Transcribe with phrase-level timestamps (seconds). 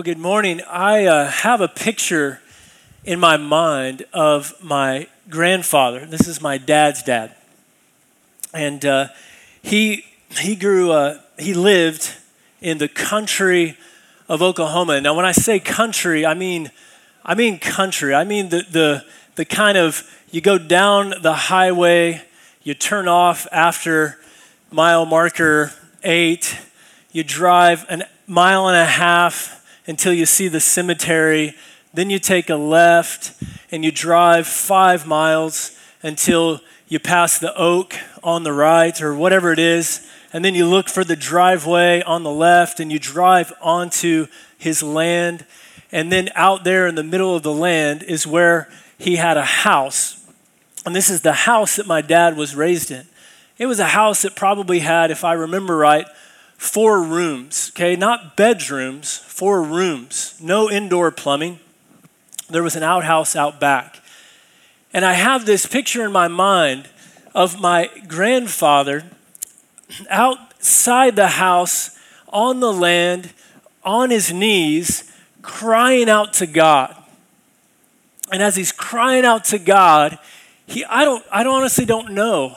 [0.00, 0.62] Well, good morning.
[0.66, 2.40] I uh, have a picture
[3.04, 6.06] in my mind of my grandfather.
[6.06, 7.34] This is my dad's dad,
[8.54, 9.08] and uh,
[9.60, 10.06] he
[10.38, 12.14] he grew uh, he lived
[12.62, 13.76] in the country
[14.26, 15.02] of Oklahoma.
[15.02, 16.70] Now, when I say country, I mean
[17.22, 18.14] I mean country.
[18.14, 19.04] I mean the the
[19.34, 22.22] the kind of you go down the highway,
[22.62, 24.18] you turn off after
[24.70, 26.56] mile marker eight,
[27.12, 31.54] you drive a mile and a half until you see the cemetery.
[31.92, 33.32] Then you take a left
[33.70, 39.52] and you drive five miles until you pass the oak on the right or whatever
[39.52, 40.06] it is.
[40.32, 44.26] And then you look for the driveway on the left and you drive onto
[44.58, 45.44] his land.
[45.92, 49.44] And then out there in the middle of the land is where he had a
[49.44, 50.24] house.
[50.86, 53.06] And this is the house that my dad was raised in.
[53.58, 56.06] It was a house that probably had, if I remember right,
[56.60, 57.96] four rooms, okay?
[57.96, 60.36] Not bedrooms, four rooms.
[60.42, 61.58] No indoor plumbing.
[62.50, 64.02] There was an outhouse out back.
[64.92, 66.86] And I have this picture in my mind
[67.34, 69.04] of my grandfather
[70.10, 73.32] outside the house on the land,
[73.82, 76.94] on his knees, crying out to God.
[78.30, 80.18] And as he's crying out to God,
[80.66, 82.54] he, I, don't, I honestly don't know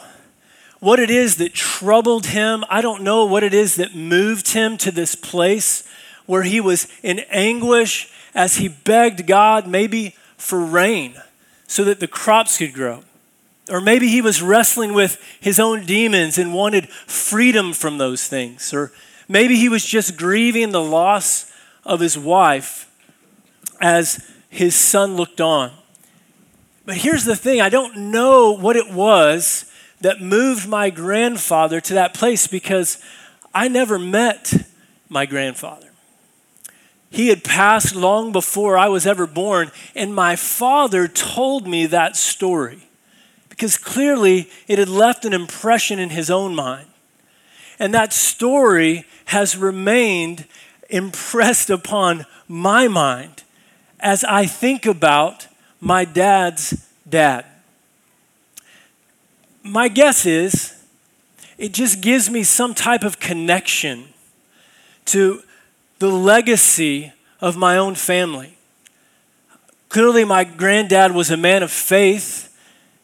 [0.83, 2.65] what it is that troubled him.
[2.69, 5.87] I don't know what it is that moved him to this place
[6.25, 11.15] where he was in anguish as he begged God, maybe for rain
[11.67, 13.01] so that the crops could grow.
[13.69, 18.73] Or maybe he was wrestling with his own demons and wanted freedom from those things.
[18.73, 18.91] Or
[19.29, 21.49] maybe he was just grieving the loss
[21.85, 22.91] of his wife
[23.79, 25.71] as his son looked on.
[26.85, 29.69] But here's the thing I don't know what it was
[30.03, 33.01] that moved my grandfather to that place because
[33.53, 34.53] I never met
[35.07, 35.89] my grandfather.
[37.09, 42.17] He had passed long before I was ever born, and my father told me that
[42.17, 42.83] story
[43.47, 46.87] because clearly it had left an impression in his own mind.
[47.79, 50.45] And that story has remained
[50.89, 53.43] impressed upon my mind
[54.01, 55.47] as I think about
[55.79, 57.45] my dad's dad
[59.63, 60.73] my guess is
[61.57, 64.09] it just gives me some type of connection
[65.05, 65.41] to
[65.99, 68.57] the legacy of my own family.
[69.89, 72.49] Clearly, my granddad was a man of faith,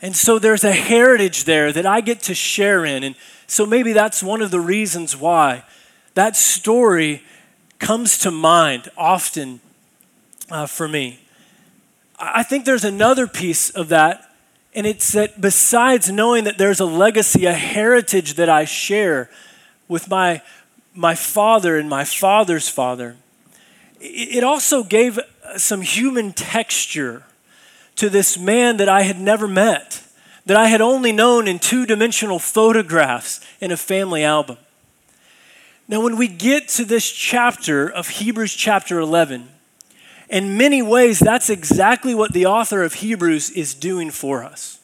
[0.02, 3.04] and so there's a heritage there that I get to share in.
[3.04, 3.16] And
[3.48, 5.64] so maybe that's one of the reasons why
[6.16, 7.24] that story
[7.78, 9.62] comes to mind often
[10.50, 11.20] uh, for me.
[12.18, 14.29] I think there's another piece of that
[14.80, 19.30] and it's that besides knowing that there's a legacy, a heritage that I share
[19.90, 20.42] with my,
[20.96, 23.18] my father and my father's father,
[24.00, 27.24] it also gave uh, some human texture
[27.98, 30.02] to this man that I had never met,
[30.46, 34.58] that I had only known in two dimensional photographs in a family album.
[35.90, 39.50] Now, when we get to this chapter of Hebrews chapter 11,
[40.30, 44.80] in many ways, that's exactly what the author of Hebrews is doing for us.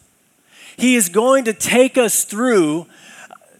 [0.75, 2.87] He is going to take us through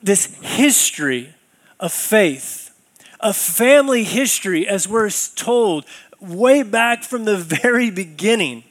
[0.01, 1.33] this history
[1.79, 2.75] of faith,
[3.19, 5.85] a family history, as we're told
[6.19, 8.63] way back from the very beginning,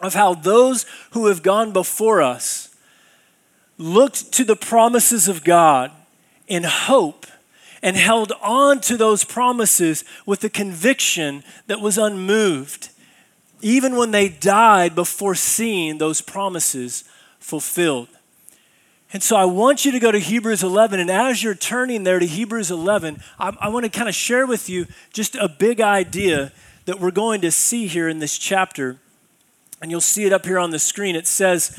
[0.00, 2.74] of how those who have gone before us
[3.78, 5.90] looked to the promises of God
[6.46, 7.26] in hope
[7.82, 12.90] and held on to those promises with a conviction that was unmoved,
[13.60, 17.04] even when they died before seeing those promises
[17.38, 18.08] fulfilled.
[19.12, 21.00] And so I want you to go to Hebrews 11.
[21.00, 24.46] And as you're turning there to Hebrews 11, I, I want to kind of share
[24.46, 26.52] with you just a big idea
[26.84, 28.98] that we're going to see here in this chapter.
[29.80, 31.16] And you'll see it up here on the screen.
[31.16, 31.78] It says,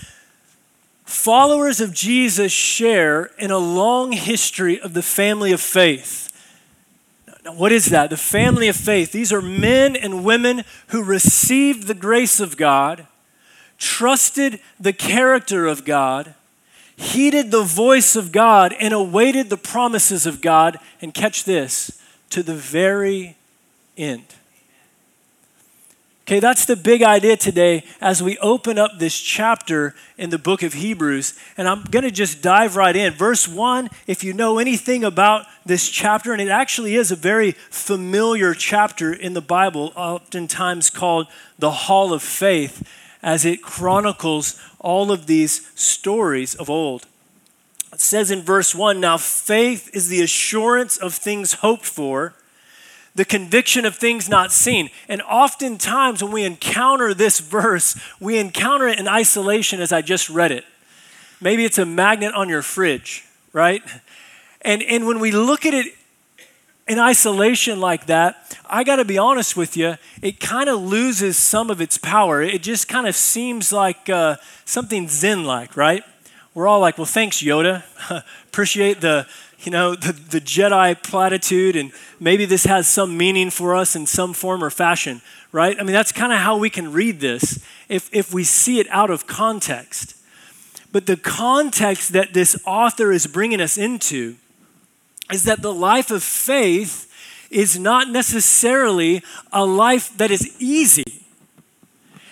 [1.09, 6.31] Followers of Jesus share in a long history of the family of faith.
[7.44, 8.11] Now, what is that?
[8.11, 9.11] The family of faith.
[9.11, 13.07] These are men and women who received the grace of God,
[13.79, 16.35] trusted the character of God,
[16.95, 20.77] heeded the voice of God, and awaited the promises of God.
[21.01, 23.35] And catch this to the very
[23.97, 24.35] end.
[26.29, 30.61] Okay, that's the big idea today as we open up this chapter in the book
[30.61, 31.33] of Hebrews.
[31.57, 33.13] And I'm going to just dive right in.
[33.13, 37.53] Verse 1, if you know anything about this chapter, and it actually is a very
[37.71, 41.25] familiar chapter in the Bible, oftentimes called
[41.57, 42.87] the Hall of Faith,
[43.23, 47.07] as it chronicles all of these stories of old.
[47.91, 52.35] It says in verse 1 Now faith is the assurance of things hoped for
[53.15, 54.89] the conviction of things not seen.
[55.07, 60.29] And oftentimes, when we encounter this verse, we encounter it in isolation as I just
[60.29, 60.65] read it.
[61.41, 63.81] Maybe it's a magnet on your fridge, right?
[64.61, 65.94] And, and when we look at it
[66.88, 71.38] in isolation like that, I got to be honest with you, it kind of loses
[71.38, 72.41] some of its power.
[72.41, 76.03] It just kind of seems like uh, something Zen like, right?
[76.53, 77.83] We're all like, well, thanks, Yoda.
[78.47, 79.27] Appreciate the,
[79.61, 84.06] you know, the, the Jedi platitude, and maybe this has some meaning for us in
[84.06, 85.21] some form or fashion,
[85.51, 85.77] right?
[85.79, 88.88] I mean, that's kind of how we can read this if, if we see it
[88.89, 90.15] out of context.
[90.91, 94.38] But the context that this author is bringing us into
[95.31, 97.05] is that the life of faith
[97.51, 101.25] is not necessarily a life that is easy.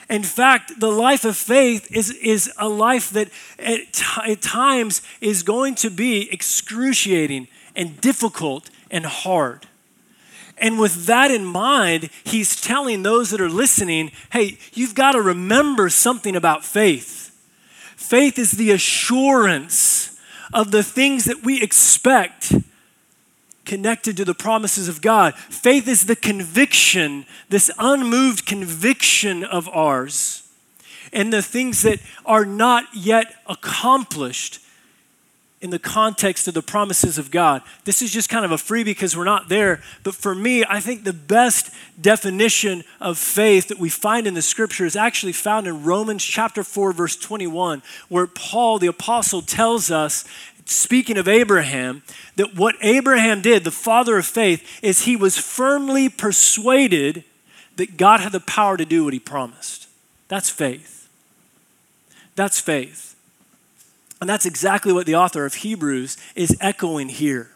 [0.09, 5.01] In fact, the life of faith is, is a life that at, t- at times
[5.19, 9.68] is going to be excruciating and difficult and hard.
[10.57, 15.21] And with that in mind, he's telling those that are listening hey, you've got to
[15.21, 17.25] remember something about faith.
[17.95, 20.18] Faith is the assurance
[20.54, 22.54] of the things that we expect
[23.68, 25.36] connected to the promises of God.
[25.36, 30.48] Faith is the conviction, this unmoved conviction of ours,
[31.14, 34.60] and the things that are not yet accomplished
[35.60, 37.64] in the context of the promises of God.
[37.84, 39.81] This is just kind of a free because we're not there.
[40.04, 44.44] But for me, I think the best definition of faith that we find in the
[44.44, 49.90] scripture is actually found in Romans chapter 4, verse 21, where Paul, the apostle, tells
[49.90, 50.25] us,
[50.69, 52.04] speaking of Abraham,
[52.36, 57.24] that what Abraham did, the father of faith, is he was firmly persuaded
[57.78, 59.88] that God had the power to do what he promised.
[60.28, 61.08] That's faith.
[62.36, 63.16] That's faith.
[64.19, 67.50] And that's exactly what the author of Hebrews is echoing here.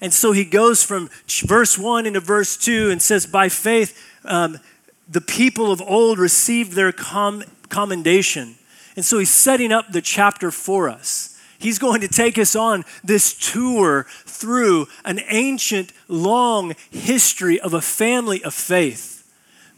[0.00, 1.10] And so he goes from
[1.44, 4.58] verse 1 into verse 2 and says, By faith, um,
[5.08, 8.56] the people of old received their com- commendation.
[8.96, 11.31] And so he's setting up the chapter for us.
[11.62, 17.80] He's going to take us on this tour through an ancient, long history of a
[17.80, 19.20] family of faith.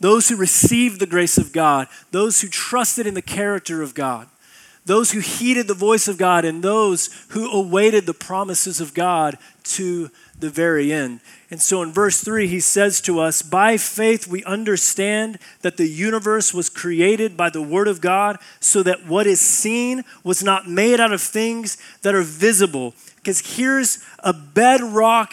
[0.01, 4.29] Those who received the grace of God, those who trusted in the character of God
[4.87, 9.39] those who heeded the voice of God and those who awaited the promises of God
[9.63, 11.21] to the very end.
[11.55, 15.87] And so in verse 3, he says to us, By faith we understand that the
[15.87, 20.69] universe was created by the Word of God, so that what is seen was not
[20.69, 22.93] made out of things that are visible.
[23.15, 25.33] Because here's a bedrock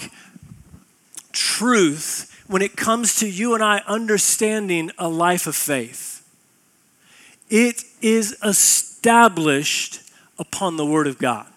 [1.32, 6.24] truth when it comes to you and I understanding a life of faith
[7.50, 10.02] it is established
[10.38, 11.48] upon the Word of God.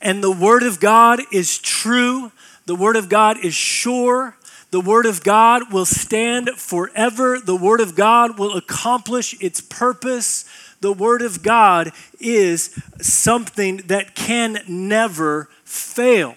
[0.00, 2.30] And the Word of God is true,
[2.70, 4.36] the Word of God is sure,
[4.70, 10.44] the Word of God will stand forever, the Word of God will accomplish its purpose.
[10.80, 11.90] The Word of God
[12.20, 16.36] is something that can never fail.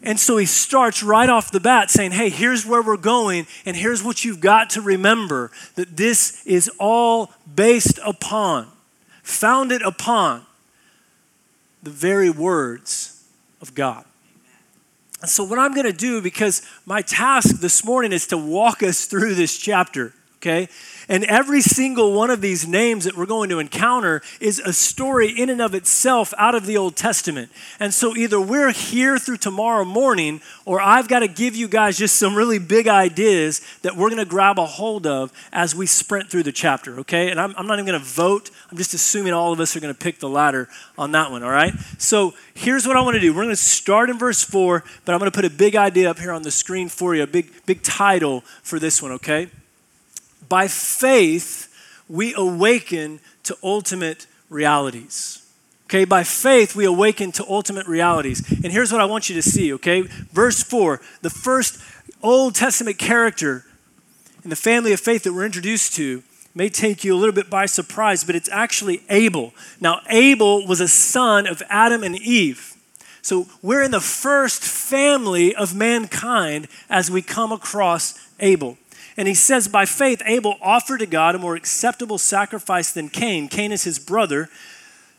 [0.00, 3.76] And so he starts right off the bat saying, Hey, here's where we're going, and
[3.76, 8.68] here's what you've got to remember that this is all based upon
[9.24, 10.46] founded upon
[11.82, 13.24] the very words
[13.60, 14.04] of God.
[15.22, 18.82] And so, what I'm going to do, because my task this morning is to walk
[18.82, 20.68] us through this chapter, okay?
[21.12, 25.28] And every single one of these names that we're going to encounter is a story
[25.28, 27.52] in and of itself out of the Old Testament.
[27.78, 31.98] And so either we're here through tomorrow morning, or I've got to give you guys
[31.98, 35.84] just some really big ideas that we're going to grab a hold of as we
[35.84, 37.30] sprint through the chapter, okay?
[37.30, 38.50] And I'm, I'm not even going to vote.
[38.70, 40.66] I'm just assuming all of us are going to pick the latter
[40.96, 41.74] on that one, all right?
[41.98, 43.34] So here's what I want to do.
[43.34, 46.08] We're going to start in verse 4, but I'm going to put a big idea
[46.08, 49.50] up here on the screen for you, a big, big title for this one, okay?
[50.52, 51.74] By faith,
[52.10, 55.50] we awaken to ultimate realities.
[55.84, 58.46] Okay, by faith, we awaken to ultimate realities.
[58.62, 60.02] And here's what I want you to see, okay?
[60.02, 61.82] Verse 4 the first
[62.22, 63.64] Old Testament character
[64.44, 66.22] in the family of faith that we're introduced to
[66.54, 69.54] may take you a little bit by surprise, but it's actually Abel.
[69.80, 72.74] Now, Abel was a son of Adam and Eve.
[73.22, 78.76] So we're in the first family of mankind as we come across Abel.
[79.16, 83.48] And he says, By faith, Abel offered to God a more acceptable sacrifice than Cain.
[83.48, 84.48] Cain is his brother,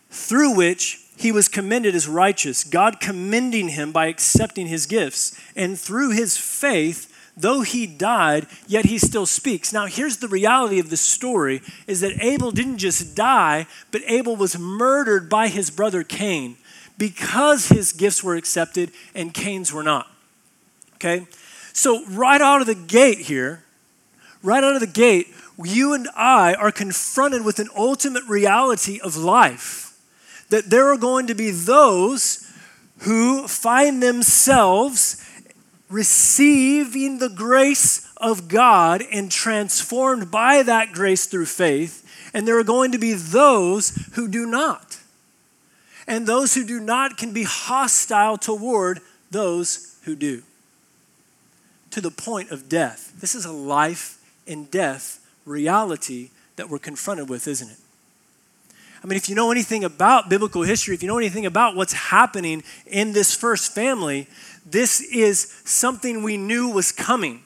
[0.09, 5.39] through which he was commended as righteous, God commending him by accepting his gifts.
[5.55, 9.71] And through his faith, though he died, yet he still speaks.
[9.71, 14.35] Now, here's the reality of the story is that Abel didn't just die, but Abel
[14.35, 16.57] was murdered by his brother Cain
[16.97, 20.07] because his gifts were accepted and Cain's were not.
[20.95, 21.27] Okay?
[21.73, 23.63] So, right out of the gate here,
[24.43, 25.27] right out of the gate,
[25.63, 29.97] you and I are confronted with an ultimate reality of life
[30.50, 32.47] that there are going to be those
[33.00, 35.19] who find themselves
[35.89, 42.63] receiving the grace of God and transformed by that grace through faith, and there are
[42.63, 45.00] going to be those who do not.
[46.07, 49.00] And those who do not can be hostile toward
[49.31, 50.43] those who do,
[51.91, 53.13] to the point of death.
[53.19, 57.77] This is a life and death reality that we're confronted with, isn't it?
[59.03, 61.93] I mean, if you know anything about biblical history, if you know anything about what's
[61.93, 64.27] happening in this first family,
[64.65, 67.41] this is something we knew was coming.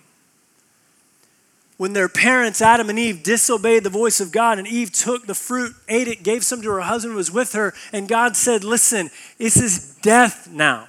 [1.78, 5.34] When their parents, Adam and Eve, disobeyed the voice of God, and Eve took the
[5.34, 9.10] fruit, ate it, gave some to her husband, was with her, and God said, Listen,
[9.40, 10.88] this is death now.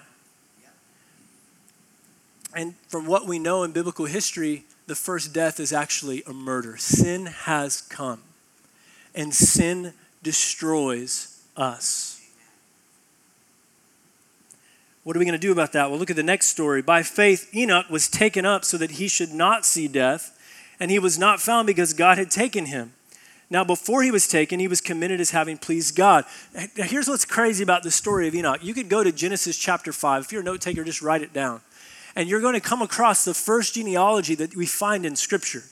[2.54, 6.76] And from what we know in biblical history, the first death is actually a murder.
[6.78, 8.22] Sin has come,
[9.14, 9.92] and sin
[10.22, 12.20] destroys us.
[15.04, 15.90] What are we going to do about that?
[15.90, 16.82] Well, look at the next story.
[16.82, 20.38] By faith, Enoch was taken up so that he should not see death,
[20.80, 22.92] and he was not found because God had taken him.
[23.50, 26.24] Now, before he was taken, he was committed as having pleased God.
[26.74, 28.62] Here's what's crazy about the story of Enoch.
[28.62, 30.24] You could go to Genesis chapter 5.
[30.24, 31.62] If you're a note taker, just write it down.
[32.16, 35.62] And you're going to come across the first genealogy that we find in Scripture.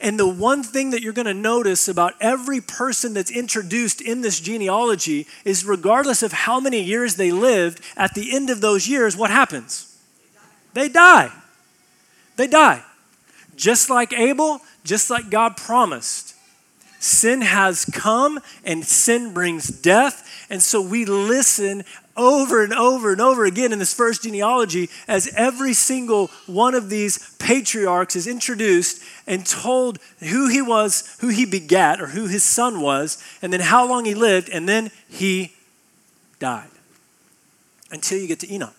[0.00, 4.20] And the one thing that you're going to notice about every person that's introduced in
[4.20, 8.88] this genealogy is regardless of how many years they lived, at the end of those
[8.88, 9.98] years, what happens?
[10.74, 11.30] They die.
[12.36, 12.82] They die.
[13.56, 16.34] Just like Abel, just like God promised.
[16.98, 20.46] Sin has come and sin brings death.
[20.50, 21.84] And so we listen
[22.16, 26.90] over and over and over again in this first genealogy as every single one of
[26.90, 32.44] these patriarchs is introduced and told who he was, who he begat, or who his
[32.44, 35.52] son was, and then how long he lived, and then he
[36.38, 36.68] died.
[37.90, 38.74] Until you get to Enoch.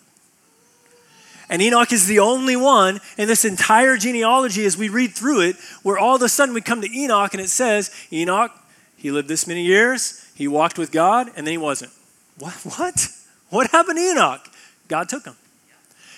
[1.48, 5.56] And Enoch is the only one in this entire genealogy as we read through it
[5.82, 8.50] where all of a sudden we come to Enoch and it says, Enoch,
[8.96, 11.92] he lived this many years, he walked with God, and then he wasn't.
[12.38, 12.54] What?
[12.76, 13.08] What?
[13.50, 14.48] What happened to Enoch?
[14.88, 15.36] God took him.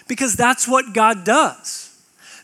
[0.06, 1.88] Because that's what God does.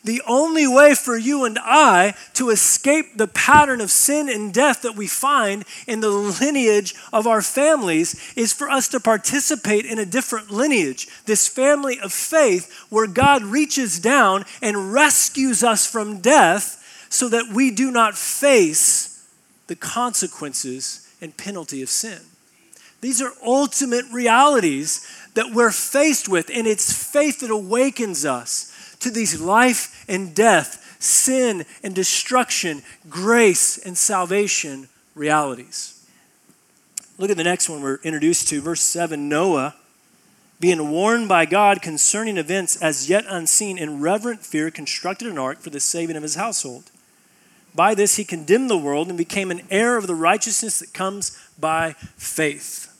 [0.05, 4.83] The only way for you and I to escape the pattern of sin and death
[4.83, 9.99] that we find in the lineage of our families is for us to participate in
[9.99, 16.21] a different lineage, this family of faith where God reaches down and rescues us from
[16.21, 19.27] death so that we do not face
[19.69, 22.21] the consequences and penalty of sin.
[23.05, 29.11] These are ultimate realities that we're faced with, and it's faith that awakens us to
[29.11, 32.81] these life and death, sin and destruction,
[33.11, 36.03] grace and salvation realities.
[37.19, 39.75] Look at the next one we're introduced to, verse 7 Noah,
[40.59, 45.59] being warned by God concerning events as yet unseen, in reverent fear, constructed an ark
[45.59, 46.85] for the saving of his household.
[47.75, 51.39] By this he condemned the world and became an heir of the righteousness that comes
[51.59, 52.93] by faith.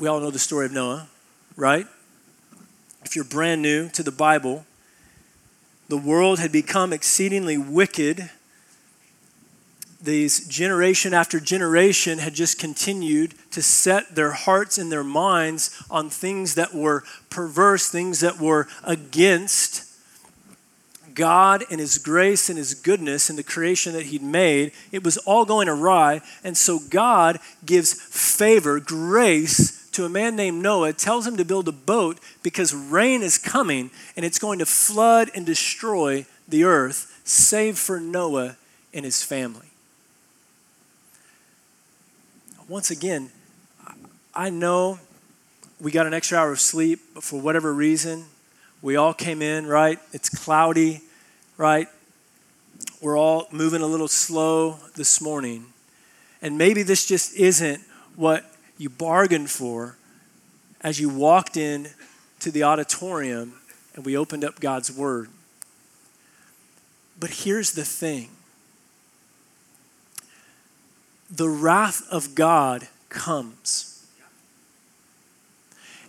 [0.00, 1.08] We all know the story of Noah,
[1.56, 1.86] right?
[3.04, 4.64] If you're brand new to the Bible,
[5.88, 8.30] the world had become exceedingly wicked.
[10.02, 16.08] These generation after generation had just continued to set their hearts and their minds on
[16.08, 19.84] things that were perverse, things that were against
[21.12, 24.72] God and His grace and His goodness and the creation that He'd made.
[24.92, 26.22] It was all going awry.
[26.42, 31.68] And so God gives favor, grace to a man named Noah, tells him to build
[31.68, 37.20] a boat because rain is coming and it's going to flood and destroy the earth,
[37.24, 38.56] save for Noah
[38.94, 39.66] and his family.
[42.66, 43.30] Once again,
[44.34, 44.98] I know
[45.78, 48.24] we got an extra hour of sleep, but for whatever reason,
[48.80, 49.98] we all came in, right?
[50.14, 51.02] It's cloudy,
[51.58, 51.88] right?
[53.02, 55.66] We're all moving a little slow this morning.
[56.40, 57.82] And maybe this just isn't
[58.16, 59.98] what you bargained for
[60.80, 61.88] as you walked in
[62.38, 63.52] to the auditorium
[63.94, 65.28] and we opened up God's Word.
[67.18, 68.30] But here's the thing
[71.30, 74.06] the wrath of God comes.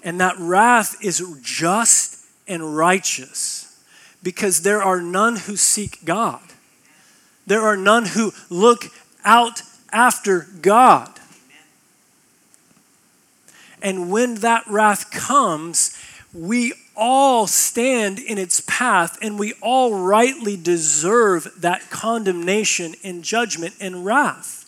[0.02, 3.84] And that wrath is just and righteous
[4.24, 6.42] because there are none who seek God.
[7.46, 8.86] There are none who look
[9.26, 9.62] out
[9.92, 11.21] after God.
[13.82, 15.98] And when that wrath comes,
[16.34, 23.74] we all stand in its path and we all rightly deserve that condemnation and judgment
[23.80, 24.60] and wrath.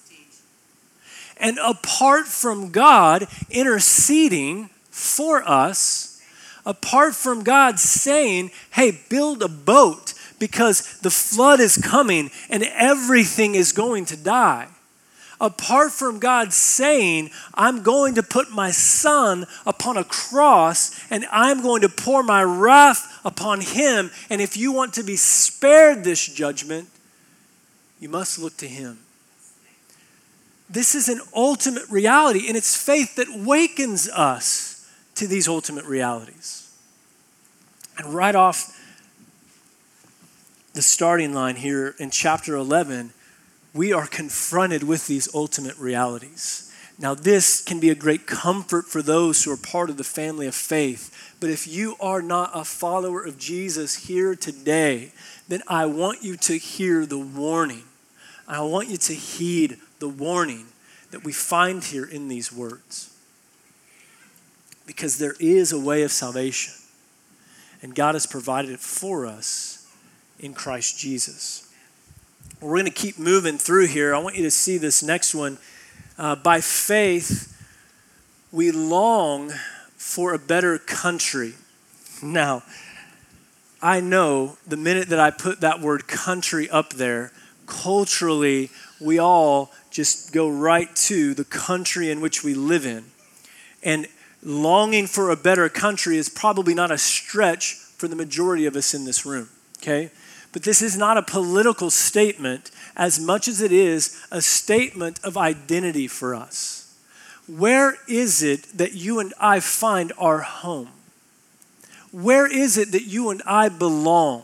[1.37, 6.21] And apart from God interceding for us,
[6.65, 13.55] apart from God saying, hey, build a boat because the flood is coming and everything
[13.55, 14.67] is going to die,
[15.43, 21.61] apart from God saying, I'm going to put my son upon a cross and I'm
[21.61, 24.09] going to pour my wrath upon him.
[24.29, 26.87] And if you want to be spared this judgment,
[27.99, 28.99] you must look to him.
[30.69, 36.71] This is an ultimate reality, and it's faith that wakens us to these ultimate realities.
[37.97, 38.79] And right off
[40.73, 43.11] the starting line here in chapter 11,
[43.73, 46.71] we are confronted with these ultimate realities.
[46.99, 50.45] Now, this can be a great comfort for those who are part of the family
[50.45, 51.35] of faith.
[51.39, 55.11] But if you are not a follower of Jesus here today,
[55.47, 57.83] then I want you to hear the warning.
[58.47, 60.67] I want you to heed the warning
[61.09, 63.09] that we find here in these words.
[64.85, 66.73] Because there is a way of salvation,
[67.81, 69.87] and God has provided it for us
[70.39, 71.72] in Christ Jesus.
[72.63, 74.15] We're going to keep moving through here.
[74.15, 75.57] I want you to see this next one.
[76.17, 77.61] Uh, by faith,
[78.53, 79.51] we long
[79.97, 81.55] for a better country.
[82.21, 82.63] Now,
[83.81, 87.33] I know the minute that I put that word country up there,
[87.65, 88.69] culturally,
[89.01, 93.03] we all just go right to the country in which we live in.
[93.83, 94.07] And
[94.41, 98.93] longing for a better country is probably not a stretch for the majority of us
[98.93, 100.11] in this room, okay?
[100.53, 105.35] But this is not a political statement as much as it is a statement of
[105.35, 106.95] identity for us.
[107.47, 110.89] Where is it that you and I find our home?
[112.11, 114.43] Where is it that you and I belong?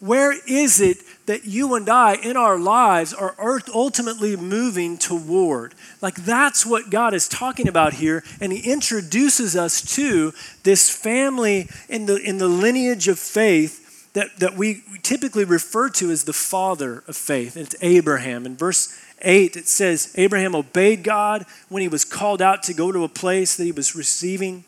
[0.00, 3.36] Where is it that you and I in our lives are
[3.72, 5.74] ultimately moving toward?
[6.00, 8.24] Like that's what God is talking about here.
[8.40, 13.83] And He introduces us to this family in the, in the lineage of faith
[14.14, 17.56] that, that we typically refer to as the father of faith.
[17.56, 18.46] It's Abraham.
[18.46, 22.90] In verse 8, it says, Abraham obeyed God when he was called out to go
[22.90, 24.64] to a place that he was receiving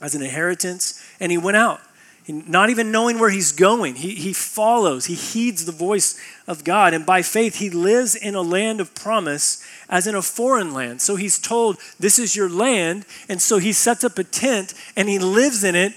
[0.00, 1.80] as an inheritance, and he went out
[2.28, 3.94] not even knowing where he's going.
[3.94, 6.92] He, he follows, he heeds the voice of God.
[6.92, 11.00] And by faith, he lives in a land of promise as in a foreign land.
[11.00, 13.06] So he's told, This is your land.
[13.28, 15.94] And so he sets up a tent and he lives in it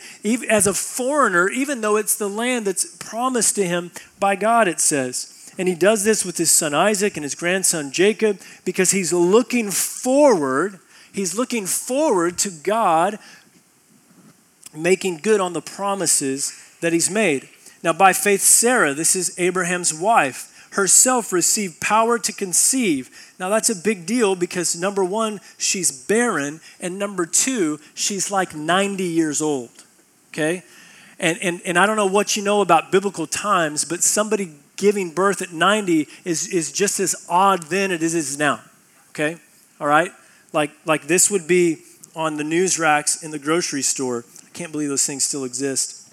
[0.49, 4.79] as a foreigner, even though it's the land that's promised to him by God, it
[4.79, 5.35] says.
[5.57, 9.71] And he does this with his son Isaac and his grandson Jacob because he's looking
[9.71, 10.79] forward.
[11.11, 13.17] He's looking forward to God
[14.73, 17.49] making good on the promises that he's made.
[17.83, 23.09] Now, by faith, Sarah, this is Abraham's wife, herself received power to conceive.
[23.39, 28.55] Now, that's a big deal because number one, she's barren, and number two, she's like
[28.55, 29.69] 90 years old.
[30.31, 30.63] Okay?
[31.19, 35.11] And, and, and I don't know what you know about biblical times, but somebody giving
[35.11, 38.61] birth at 90 is, is just as odd then as it is now.
[39.09, 39.37] Okay?
[39.79, 40.11] All right?
[40.53, 41.79] Like, like this would be
[42.15, 46.11] on the news racks in the grocery store I can't believe those things still exist.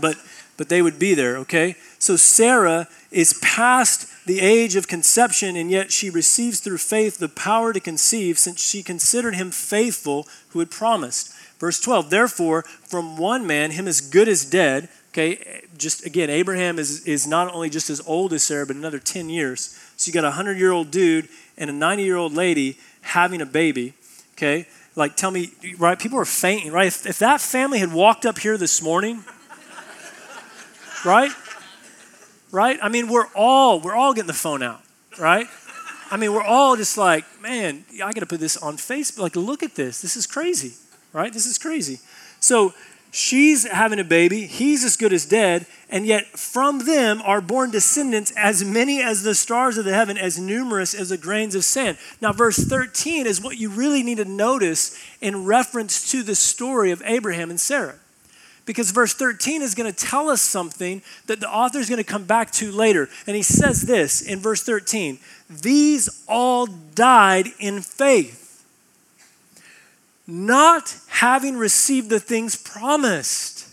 [0.00, 0.16] But
[0.56, 1.76] but they would be there, okay?
[1.98, 7.28] So Sarah is past the age of conception, and yet she receives through faith the
[7.28, 11.34] power to conceive, since she considered him faithful who had promised.
[11.58, 16.78] Verse 12, therefore, from one man, him as good as dead, okay, just again, Abraham
[16.78, 19.76] is, is not only just as old as Sarah, but another 10 years.
[19.96, 23.40] So you got a 100 year old dude and a 90 year old lady having
[23.40, 23.94] a baby,
[24.34, 24.66] okay?
[24.94, 25.98] Like tell me, right?
[25.98, 26.86] People are fainting, right?
[26.86, 29.24] If, if that family had walked up here this morning,
[31.04, 31.32] right?
[32.50, 32.78] Right?
[32.82, 34.82] I mean, we're all we're all getting the phone out,
[35.18, 35.46] right?
[36.10, 39.18] I mean, we're all just like, man, I got to put this on Facebook.
[39.18, 40.02] Like, look at this.
[40.02, 40.74] This is crazy,
[41.14, 41.32] right?
[41.32, 42.00] This is crazy.
[42.38, 42.74] So
[43.14, 44.46] She's having a baby.
[44.46, 45.66] He's as good as dead.
[45.90, 50.16] And yet, from them are born descendants as many as the stars of the heaven,
[50.16, 51.98] as numerous as the grains of sand.
[52.22, 56.90] Now, verse 13 is what you really need to notice in reference to the story
[56.90, 57.96] of Abraham and Sarah.
[58.64, 62.04] Because verse 13 is going to tell us something that the author is going to
[62.04, 63.10] come back to later.
[63.26, 65.18] And he says this in verse 13
[65.50, 68.41] These all died in faith
[70.26, 73.68] not having received the things promised.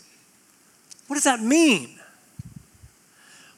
[1.07, 1.99] What does that mean?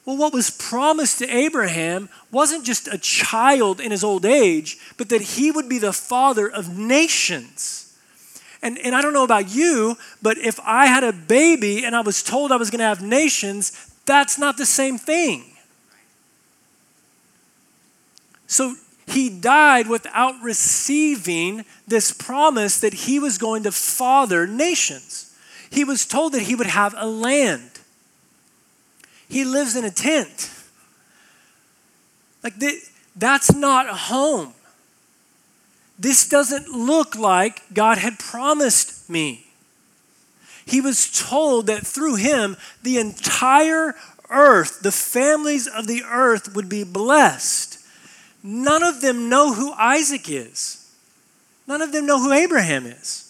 [0.04, 5.08] Well, what was promised to Abraham wasn't just a child in his old age, but
[5.10, 7.96] that he would be the father of nations.
[8.62, 12.00] And, and I don't know about you, but if I had a baby and I
[12.00, 15.44] was told I was going to have nations, that's not the same thing.
[18.46, 18.74] So
[19.06, 25.36] he died without receiving this promise that he was going to father nations.
[25.70, 27.70] He was told that he would have a land.
[29.28, 30.50] He lives in a tent.
[32.42, 32.54] Like,
[33.16, 34.52] that's not a home.
[35.98, 39.46] This doesn't look like God had promised me.
[40.64, 43.94] He was told that through him, the entire
[44.30, 47.78] earth, the families of the earth would be blessed.
[48.42, 50.90] None of them know who Isaac is,
[51.66, 53.28] none of them know who Abraham is.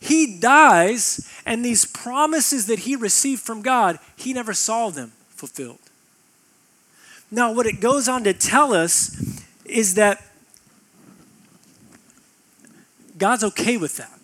[0.00, 5.78] He dies, and these promises that he received from God, he never saw them fulfilled.
[7.30, 10.24] Now, what it goes on to tell us is that
[13.18, 14.18] God's okay with that.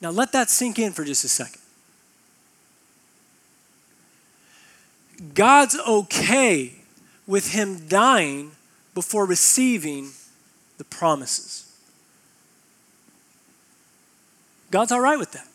[0.00, 1.62] Now, let that sink in for just a second.
[5.34, 6.74] God's okay
[7.26, 8.52] with him dying
[8.94, 10.10] before receiving
[10.78, 11.70] the promises.
[14.70, 15.46] God's all right with that.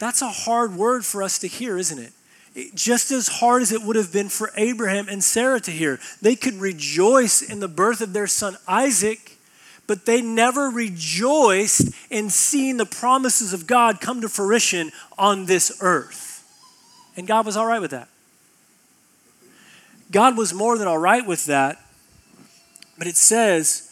[0.00, 2.12] That's a hard word for us to hear, isn't it?
[2.54, 2.74] it?
[2.74, 6.00] Just as hard as it would have been for Abraham and Sarah to hear.
[6.22, 9.36] They could rejoice in the birth of their son Isaac,
[9.90, 15.78] but they never rejoiced in seeing the promises of God come to fruition on this
[15.80, 16.44] earth.
[17.16, 18.06] And God was all right with that.
[20.12, 21.84] God was more than all right with that,
[22.98, 23.88] but it says,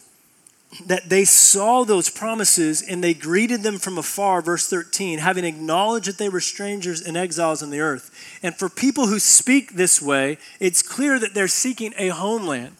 [0.85, 6.07] that they saw those promises and they greeted them from afar, verse 13, having acknowledged
[6.07, 8.39] that they were strangers and exiles on the earth.
[8.41, 12.75] And for people who speak this way, it's clear that they're seeking a homeland,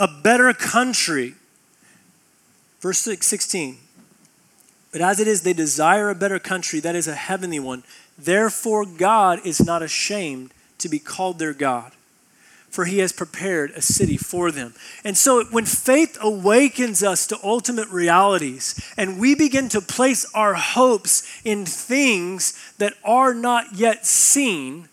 [0.00, 1.34] a better country.
[2.80, 3.78] Verse 16,
[4.92, 7.84] but as it is, they desire a better country, that is a heavenly one.
[8.18, 11.92] Therefore, God is not ashamed to be called their God
[12.70, 14.74] for he has prepared a city for them.
[15.04, 20.54] And so when faith awakens us to ultimate realities and we begin to place our
[20.54, 24.88] hopes in things that are not yet seen,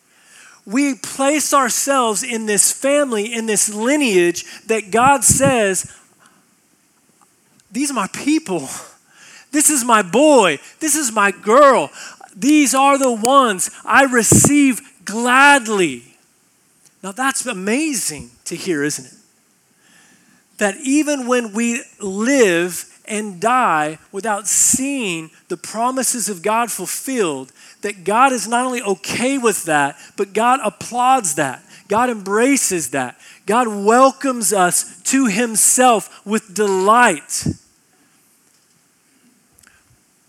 [0.66, 5.94] we place ourselves in this family, in this lineage that God says,
[7.72, 8.68] These are my people.
[9.52, 10.60] This is my boy.
[10.80, 11.90] This is my girl.
[12.36, 16.04] These are the ones I receive gladly.
[17.02, 19.14] Now that's amazing to hear, isn't it?
[20.58, 27.52] That even when we live and die without seeing the promises of God fulfilled,
[27.82, 31.64] that God is not only okay with that, but God applauds that.
[31.88, 33.18] God embraces that.
[33.48, 37.48] God welcomes us to Himself with delight.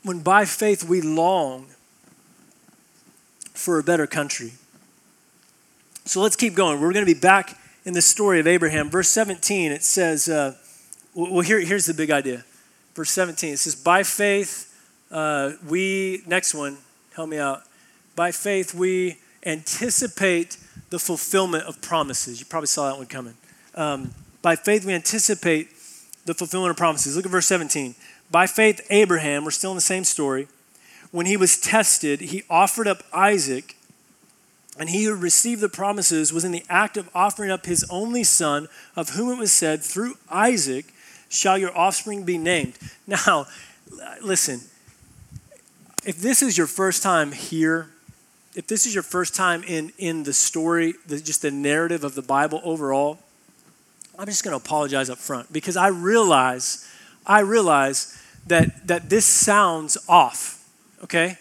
[0.04, 1.66] When by faith we long
[3.52, 4.52] for a better country.
[6.04, 6.81] So let's keep going.
[6.81, 8.88] We're going to be back in the story of Abraham.
[8.88, 10.54] Verse 17, it says, uh,
[11.12, 12.44] well, here, here's the big idea.
[12.94, 14.72] Verse 17, it says, By faith,
[15.11, 16.78] uh, we, next one,
[17.14, 17.64] help me out.
[18.14, 20.57] By faith, we anticipate
[20.90, 22.40] the fulfillment of promises.
[22.40, 23.35] You probably saw that one coming.
[23.74, 25.68] Um, by faith, we anticipate
[26.24, 27.16] the fulfillment of promises.
[27.16, 27.94] Look at verse 17.
[28.31, 30.48] By faith, Abraham, we're still in the same story,
[31.11, 33.77] when he was tested, he offered up Isaac
[34.79, 38.22] and he who received the promises was in the act of offering up his only
[38.22, 40.87] son, of whom it was said, Through Isaac
[41.29, 42.79] shall your offspring be named.
[43.07, 43.46] Now,
[44.22, 44.61] listen,
[46.05, 47.88] if this is your first time here,
[48.59, 52.16] if this is your first time in, in the story, the, just the narrative of
[52.16, 53.21] the Bible overall,
[54.18, 56.85] I'm just going to apologize up front because I realize,
[57.25, 60.68] I realize that, that this sounds off,
[61.05, 61.38] okay?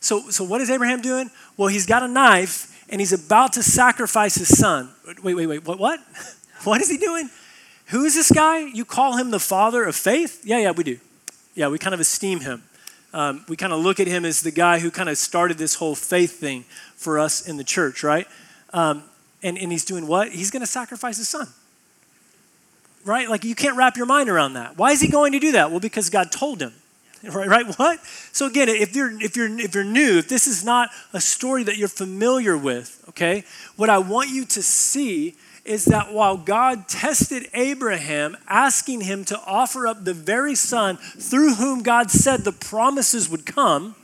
[0.00, 1.30] So, so what is Abraham doing?
[1.58, 4.88] Well, he's got a knife and he's about to sacrifice his son.
[5.22, 5.78] Wait, wait, wait, what?
[5.78, 6.00] What,
[6.64, 7.28] what is he doing?
[7.88, 8.60] Who is this guy?
[8.60, 10.40] You call him the father of faith?
[10.46, 10.98] Yeah, yeah, we do.
[11.54, 12.62] Yeah, we kind of esteem him.
[13.14, 15.76] Um, we kind of look at him as the guy who kind of started this
[15.76, 16.64] whole faith thing
[16.96, 18.26] for us in the church, right?
[18.72, 19.04] Um,
[19.40, 20.30] and, and he's doing what?
[20.32, 21.46] He's going to sacrifice his son.
[23.04, 23.28] Right?
[23.30, 24.76] Like you can't wrap your mind around that.
[24.76, 25.70] Why is he going to do that?
[25.70, 26.72] Well, because God told him.
[27.22, 27.78] right, right?
[27.78, 28.00] What?
[28.32, 31.62] So again, if you're if you're if you're new, if this is not a story
[31.64, 33.44] that you're familiar with, okay,
[33.76, 39.40] what I want you to see is that while God tested Abraham, asking him to
[39.46, 43.94] offer up the very son through whom God said the promises would come,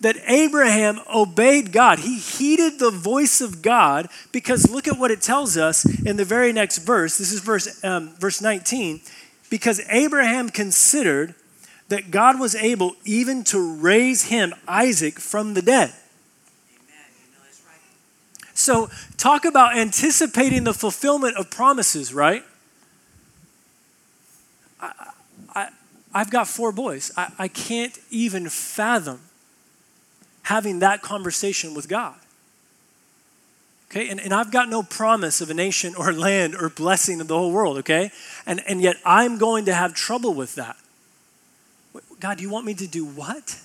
[0.00, 2.00] that Abraham obeyed God.
[2.00, 6.24] He heeded the voice of God because look at what it tells us in the
[6.24, 7.18] very next verse.
[7.18, 9.02] This is verse, um, verse 19.
[9.50, 11.34] Because Abraham considered
[11.88, 15.92] that God was able even to raise him, Isaac, from the dead.
[18.60, 22.44] So, talk about anticipating the fulfillment of promises, right?
[24.80, 25.10] I,
[25.54, 25.68] I,
[26.12, 27.10] I've got four boys.
[27.16, 29.20] I, I can't even fathom
[30.42, 32.16] having that conversation with God.
[33.90, 37.28] Okay, and, and I've got no promise of a nation or land or blessing of
[37.28, 38.10] the whole world, okay?
[38.46, 40.76] And, and yet I'm going to have trouble with that.
[42.20, 43.60] God, do you want me to do what?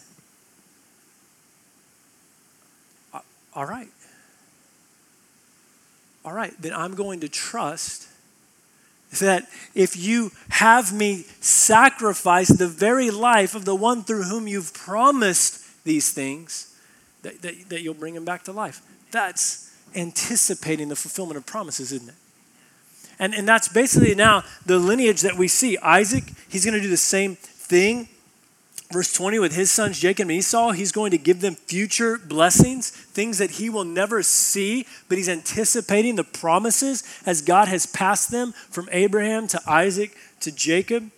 [3.53, 3.87] All right.
[6.25, 8.09] All right, then I'm going to trust
[9.19, 14.73] that if you have me sacrifice the very life of the one through whom you've
[14.73, 16.75] promised these things,
[17.21, 18.81] that, that, that you'll bring him back to life.
[19.11, 22.15] That's anticipating the fulfillment of promises, isn't it?
[23.19, 25.77] And, and that's basically now the lineage that we see.
[25.77, 28.09] Isaac, he's going to do the same thing
[28.91, 32.89] verse 20 with his sons Jacob and Esau, he's going to give them future blessings,
[32.89, 38.31] things that he will never see, but he's anticipating the promises as God has passed
[38.31, 41.11] them from Abraham to Isaac to Jacob.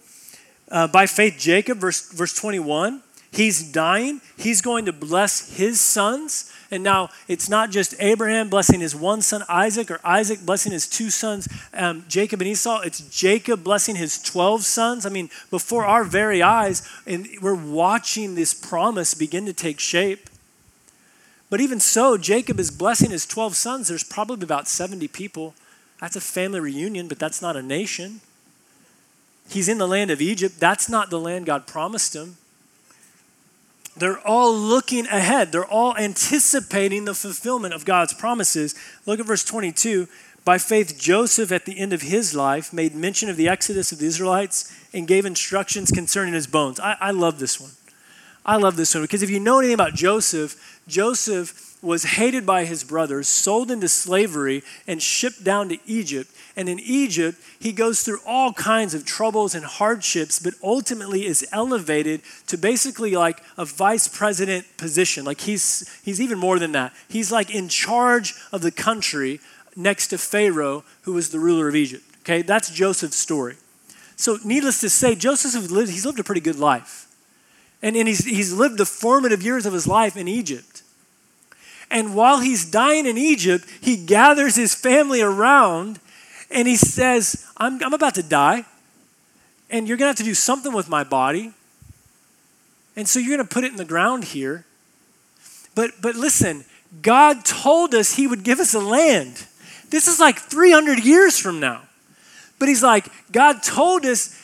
[0.69, 3.01] Uh, by faith, Jacob, verse, verse 21,
[3.31, 4.21] he's dying.
[4.37, 9.21] He's going to bless his sons and now it's not just Abraham blessing his one
[9.21, 12.81] son Isaac or Isaac blessing his two sons um, Jacob and Esau.
[12.81, 15.05] It's Jacob blessing his 12 sons.
[15.05, 20.29] I mean, before our very eyes, and we're watching this promise begin to take shape.
[21.49, 23.87] But even so, Jacob is blessing his 12 sons.
[23.87, 25.53] There's probably about 70 people.
[26.01, 28.21] That's a family reunion, but that's not a nation.
[29.49, 30.59] He's in the land of Egypt.
[30.59, 32.37] That's not the land God promised him.
[33.99, 35.51] They're all looking ahead.
[35.51, 38.75] They're all anticipating the fulfillment of God's promises.
[39.05, 40.07] Look at verse 22.
[40.45, 43.99] By faith, Joseph, at the end of his life, made mention of the exodus of
[43.99, 46.79] the Israelites and gave instructions concerning his bones.
[46.79, 47.71] I, I love this one.
[48.45, 52.65] I love this one because if you know anything about Joseph, Joseph was hated by
[52.65, 56.29] his brothers, sold into slavery, and shipped down to Egypt.
[56.55, 61.47] And in Egypt, he goes through all kinds of troubles and hardships, but ultimately is
[61.51, 65.23] elevated to basically like a vice president position.
[65.23, 66.93] Like he's, he's even more than that.
[67.07, 69.39] He's like in charge of the country
[69.75, 72.03] next to Pharaoh, who was the ruler of Egypt.
[72.21, 73.55] Okay, that's Joseph's story.
[74.17, 77.07] So, needless to say, Joseph lived, he's lived a pretty good life.
[77.81, 80.81] And, and he's, he's lived the formative years of his life in Egypt.
[81.89, 85.99] And while he's dying in Egypt, he gathers his family around
[86.49, 88.65] and he says, I'm, I'm about to die,
[89.69, 91.53] and you're going to have to do something with my body.
[92.95, 94.65] And so you're going to put it in the ground here.
[95.75, 96.65] But, but listen,
[97.01, 99.45] God told us he would give us a land.
[99.89, 101.81] This is like 300 years from now.
[102.59, 104.35] But he's like, God told us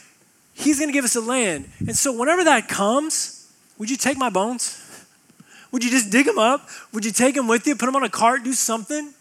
[0.53, 1.69] he's going to give us a land.
[1.79, 4.82] And so whenever that comes, would you take my bones?
[5.73, 6.69] Would you just dig them up?
[6.93, 9.11] Would you take them with you, put them on a cart, do something?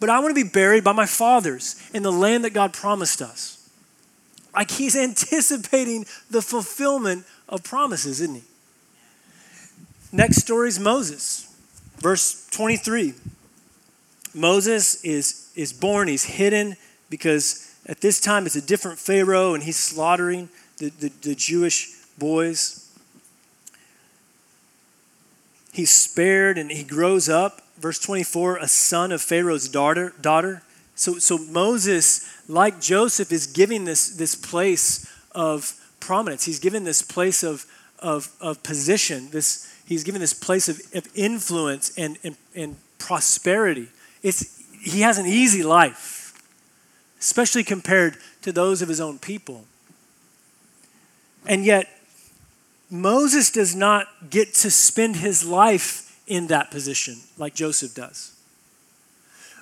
[0.00, 3.22] But I want to be buried by my fathers in the land that God promised
[3.22, 3.70] us.
[4.52, 8.42] Like he's anticipating the fulfillment of promises, isn't he?
[10.10, 11.54] Next story is Moses,
[11.98, 13.14] verse 23.
[14.34, 16.76] Moses is, is born, he's hidden
[17.08, 21.92] because at this time it's a different Pharaoh and he's slaughtering the, the, the Jewish
[22.18, 22.87] boys
[25.78, 27.62] he's spared and he grows up.
[27.78, 30.12] Verse 24, a son of Pharaoh's daughter.
[30.20, 30.62] daughter.
[30.96, 36.44] So, so Moses, like Joseph, is giving this, this place of prominence.
[36.44, 37.64] He's given this place of,
[38.00, 39.30] of, of position.
[39.30, 43.86] This, he's given this place of, of influence and, and, and prosperity.
[44.24, 46.42] It's, he has an easy life,
[47.20, 49.64] especially compared to those of his own people.
[51.46, 51.86] And yet,
[52.90, 58.34] Moses does not get to spend his life in that position like Joseph does.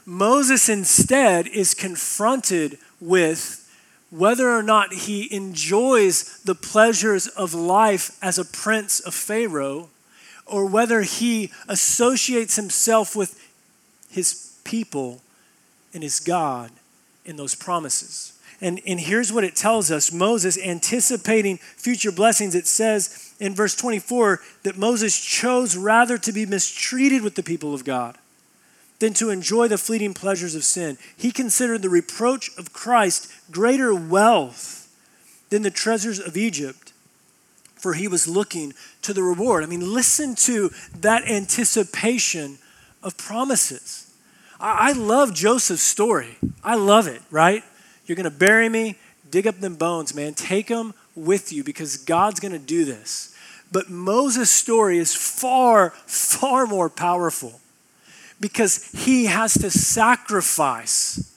[0.05, 3.63] Moses instead is confronted with
[4.11, 9.89] whether or not he enjoys the pleasures of life as a prince of Pharaoh
[10.47, 13.43] or whether he associates himself with
[14.09, 15.21] his people
[15.93, 16.71] and his God
[17.25, 18.36] in those promises.
[18.61, 23.75] And, and here's what it tells us Moses, anticipating future blessings, it says in verse
[23.75, 28.17] 24 that Moses chose rather to be mistreated with the people of God
[28.99, 30.97] than to enjoy the fleeting pleasures of sin.
[31.17, 34.89] He considered the reproach of Christ greater wealth
[35.51, 36.93] than the treasures of Egypt
[37.87, 39.63] for he was looking to the reward.
[39.63, 40.71] I mean, listen to
[41.03, 42.59] that anticipation
[43.01, 44.13] of promises.
[44.59, 46.37] I, I love Joseph's story.
[46.65, 47.63] I love it, right?
[48.07, 48.97] You're going to bury me,
[49.31, 50.35] dig up them bones, man.
[50.35, 53.37] Take them with you because God's going to do this.
[53.73, 57.61] But Moses' story is far, far more powerful
[58.41, 61.33] because he has to sacrifice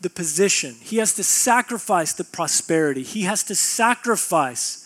[0.00, 4.82] the position, he has to sacrifice the prosperity, he has to sacrifice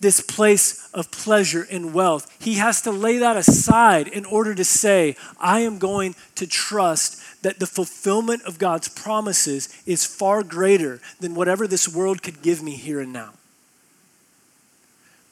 [0.00, 2.36] this place of pleasure and wealth.
[2.40, 7.22] He has to lay that aside in order to say, I am going to trust
[7.42, 12.62] that the fulfillment of God's promises is far greater than whatever this world could give
[12.62, 13.34] me here and now.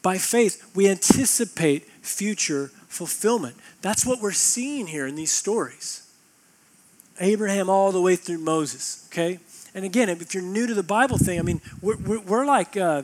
[0.02, 3.56] By faith, we anticipate future fulfillment.
[3.82, 6.06] That's what we're seeing here in these stories.
[7.20, 9.38] Abraham all the way through Moses, okay?
[9.74, 12.76] And again, if you're new to the Bible thing, I mean, we're, we're, we're like,
[12.76, 13.02] uh,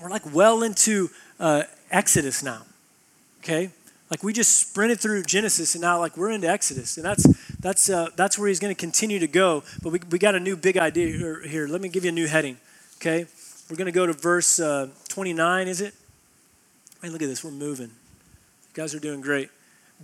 [0.00, 1.10] we're like well into
[1.40, 2.62] uh, Exodus now,
[3.42, 3.70] okay?
[4.10, 6.96] Like we just sprinted through Genesis and now like we're into Exodus.
[6.96, 7.26] And that's,
[7.64, 9.64] that's, uh, that's where he's going to continue to go.
[9.82, 11.66] But we, we got a new big idea here, here.
[11.66, 12.58] Let me give you a new heading,
[12.98, 13.24] okay?
[13.70, 15.94] We're going to go to verse uh, 29, is it?
[17.00, 17.42] Hey, look at this.
[17.42, 17.86] We're moving.
[17.86, 19.48] You guys are doing great.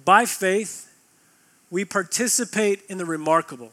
[0.07, 0.91] By faith,
[1.71, 3.73] we participate in the remarkable.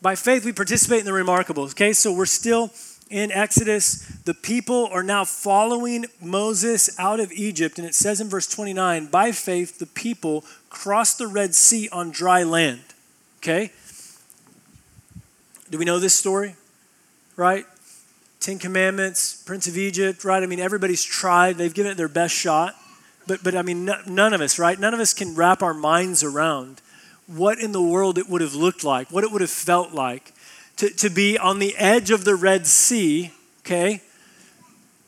[0.00, 1.64] By faith, we participate in the remarkable.
[1.64, 2.70] Okay, so we're still
[3.10, 4.06] in Exodus.
[4.24, 7.76] The people are now following Moses out of Egypt.
[7.78, 12.10] And it says in verse 29 by faith, the people crossed the Red Sea on
[12.10, 12.80] dry land.
[13.38, 13.72] Okay?
[15.70, 16.56] Do we know this story?
[17.36, 17.66] Right?
[18.40, 20.42] Ten Commandments, Prince of Egypt, right?
[20.42, 22.74] I mean, everybody's tried, they've given it their best shot.
[23.26, 24.80] But, but I mean, none of us, right?
[24.80, 26.80] None of us can wrap our minds around
[27.26, 30.32] what in the world it would have looked like, what it would have felt like
[30.76, 34.00] to, to be on the edge of the Red Sea, okay,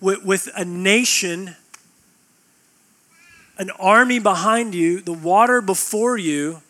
[0.01, 1.57] with, with a nation,
[3.63, 6.61] an army behind you, the water before you,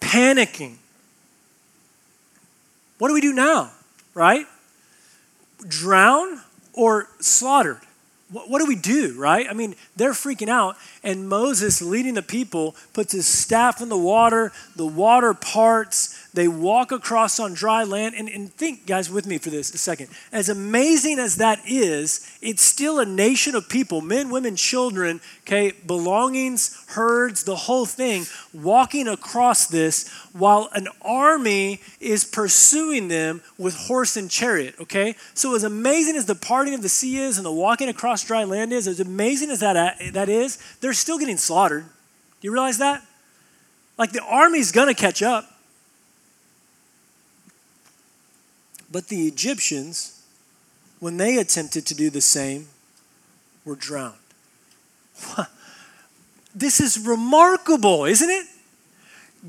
[0.00, 0.76] panicking.
[2.98, 3.72] What do we do now,
[4.14, 4.46] right?
[5.66, 6.40] Drown
[6.72, 7.80] or slaughtered?
[8.32, 9.46] what, do we do, right?
[9.48, 13.98] I mean, they're freaking out, and Moses, leading the people, puts his staff in the
[13.98, 18.14] water, the water parts, they walk across on dry land.
[18.16, 20.08] And, and think, guys, with me for this a second.
[20.32, 25.72] As amazing as that is, it's still a nation of people men, women, children, okay,
[25.86, 33.74] belongings, herds, the whole thing, walking across this while an army is pursuing them with
[33.74, 35.14] horse and chariot, okay?
[35.34, 38.44] So, as amazing as the parting of the sea is and the walking across dry
[38.44, 41.84] land is, as amazing as that, that is, they're still getting slaughtered.
[41.84, 43.02] Do you realize that?
[43.98, 45.51] Like the army's gonna catch up.
[48.92, 50.22] But the Egyptians,
[51.00, 52.68] when they attempted to do the same,
[53.64, 54.16] were drowned.
[56.54, 58.46] This is remarkable, isn't it?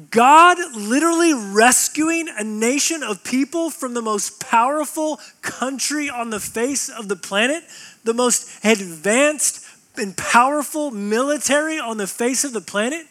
[0.10, 6.90] God literally rescuing a nation of people from the most powerful country on the face
[6.90, 7.64] of the planet,
[8.04, 9.66] the most advanced
[9.98, 13.06] and powerful military on the face of the planet.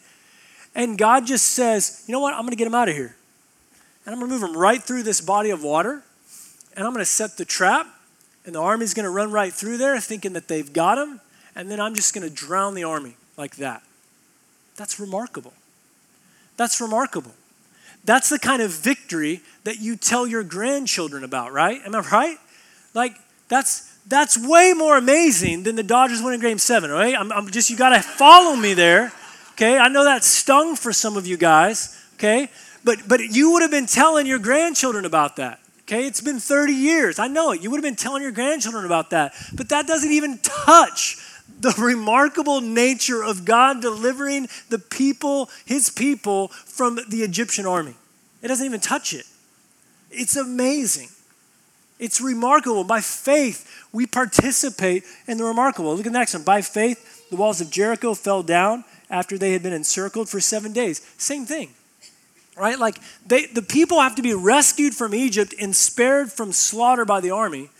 [0.75, 2.35] And God just says, you know what?
[2.35, 3.15] I'm going to get them out of here.
[4.05, 6.03] And I'm going to move them right through this body of water
[6.77, 7.87] and I'm going to set the trap,
[8.45, 11.21] and the army's going to run right through there thinking that they've got him,
[11.55, 13.83] and then I'm just going to drown the army like that.
[14.77, 15.53] That's remarkable.
[16.57, 17.33] That's remarkable.
[18.05, 21.81] That's the kind of victory that you tell your grandchildren about, right?
[21.85, 22.37] Am I right?
[22.95, 23.17] Like,
[23.49, 27.15] that's that's way more amazing than the Dodgers winning game seven, right?
[27.15, 29.13] I'm, I'm just, you got to follow me there,
[29.53, 29.79] okay?
[29.79, 32.49] I know that stung for some of you guys, okay?
[32.83, 35.61] But, but you would have been telling your grandchildren about that.
[35.83, 37.19] Okay, it's been 30 years.
[37.19, 37.63] I know it.
[37.63, 39.35] You would have been telling your grandchildren about that.
[39.55, 41.19] But that doesn't even touch
[41.61, 47.95] the remarkable nature of God delivering the people, his people, from the Egyptian army.
[48.43, 49.27] It doesn't even touch it.
[50.11, 51.09] It's amazing.
[51.99, 52.85] It's remarkable.
[52.85, 55.91] By faith, we participate in the remarkable.
[55.95, 56.43] Look at the next one.
[56.43, 60.73] By faith, the walls of Jericho fell down after they had been encircled for seven
[60.73, 61.01] days.
[61.19, 61.71] Same thing
[62.57, 62.79] right?
[62.79, 67.21] Like they, the people have to be rescued from Egypt and spared from slaughter by
[67.21, 67.71] the army,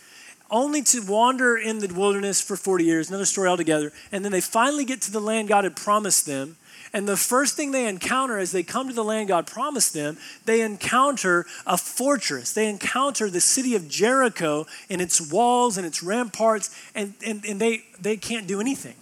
[0.49, 3.91] only to wander in the wilderness for 40 years, another story altogether.
[4.11, 6.57] And then they finally get to the land God had promised them.
[6.95, 10.15] And the first thing they encounter as they come to the land God promised them,
[10.45, 12.53] they encounter a fortress.
[12.53, 17.59] They encounter the city of Jericho and its walls and its ramparts, and, and, and
[17.59, 18.93] they, they can't do anything.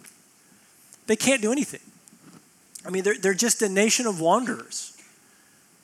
[1.08, 1.82] They can't do anything.
[2.86, 4.91] I mean, they're, they're just a nation of wanderers.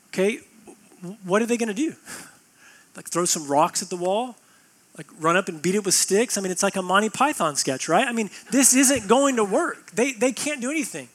[0.07, 0.39] Okay,
[1.23, 1.95] what are they going to do?
[2.95, 4.35] Like throw some rocks at the wall?
[4.97, 6.37] like run up and beat it with sticks.
[6.37, 8.07] I mean, it's like a Monty Python sketch, right?
[8.07, 9.91] I mean, this isn't going to work.
[9.91, 11.07] They, they can't do anything.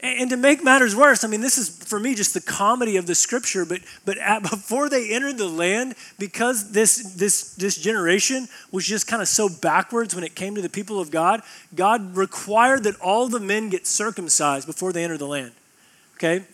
[0.00, 3.06] And, to make matters worse, I mean, this is for me just the comedy of
[3.06, 8.48] the scripture, but, but at, before they entered the land, because this, this, this generation
[8.72, 11.42] was just kind of so backwards when it came to the people of God,
[11.74, 15.52] God required that all the men get circumcised before they enter the land.
[16.16, 16.44] Okay?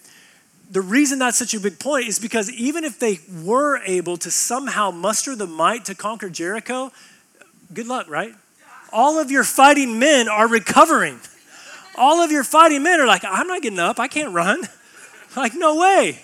[0.70, 4.30] The reason that's such a big point is because even if they were able to
[4.30, 6.92] somehow muster the might to conquer Jericho,
[7.72, 8.34] good luck, right?
[8.92, 11.20] All of your fighting men are recovering.
[11.96, 14.62] All of your fighting men are like, I'm not getting up, I can't run.
[15.36, 16.18] Like, no way.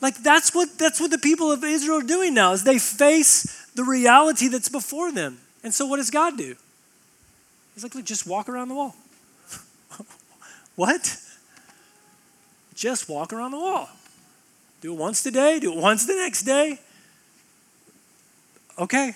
[0.00, 3.66] Like that's what that's what the people of Israel are doing now is they face
[3.74, 5.38] the reality that's before them.
[5.64, 6.54] And so what does God do?
[7.74, 8.94] He's like, look, just walk around the wall.
[10.76, 11.16] what?
[12.78, 13.90] Just walk around the wall.
[14.80, 16.78] Do it once today, do it once the next day.
[18.78, 19.14] Okay.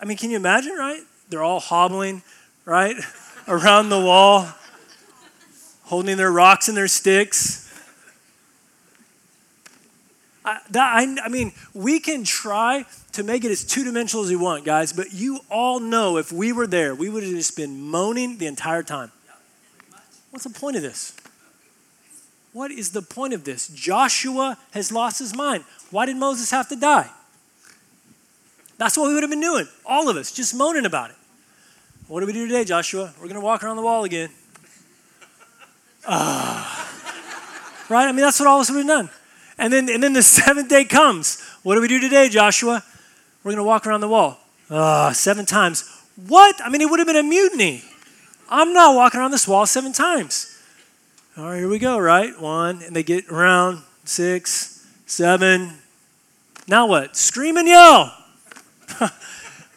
[0.00, 1.02] I mean, can you imagine, right?
[1.28, 2.22] They're all hobbling,
[2.64, 2.96] right,
[3.48, 4.48] around the wall,
[5.84, 7.62] holding their rocks and their sticks.
[10.42, 14.30] I, that, I, I mean, we can try to make it as two dimensional as
[14.30, 17.56] we want, guys, but you all know if we were there, we would have just
[17.56, 19.12] been moaning the entire time.
[20.30, 21.12] What's the point of this?
[22.56, 23.68] What is the point of this?
[23.68, 25.62] Joshua has lost his mind.
[25.90, 27.10] Why did Moses have to die?
[28.78, 31.16] That's what we would have been doing, all of us, just moaning about it.
[32.08, 33.12] What do we do today, Joshua?
[33.18, 34.30] We're going to walk around the wall again.
[36.06, 36.86] Uh,
[37.90, 38.08] right?
[38.08, 39.10] I mean, that's what all of us would have done.
[39.58, 41.42] And then, and then the seventh day comes.
[41.62, 42.82] What do we do today, Joshua?
[43.44, 44.38] We're going to walk around the wall.
[44.70, 45.86] Uh, seven times.
[46.26, 46.58] What?
[46.64, 47.84] I mean, it would have been a mutiny.
[48.48, 50.55] I'm not walking around this wall seven times.
[51.38, 52.40] All right, here we go, right?
[52.40, 55.74] One, and they get around six, seven.
[56.66, 57.14] Now what?
[57.14, 58.16] Scream and yell,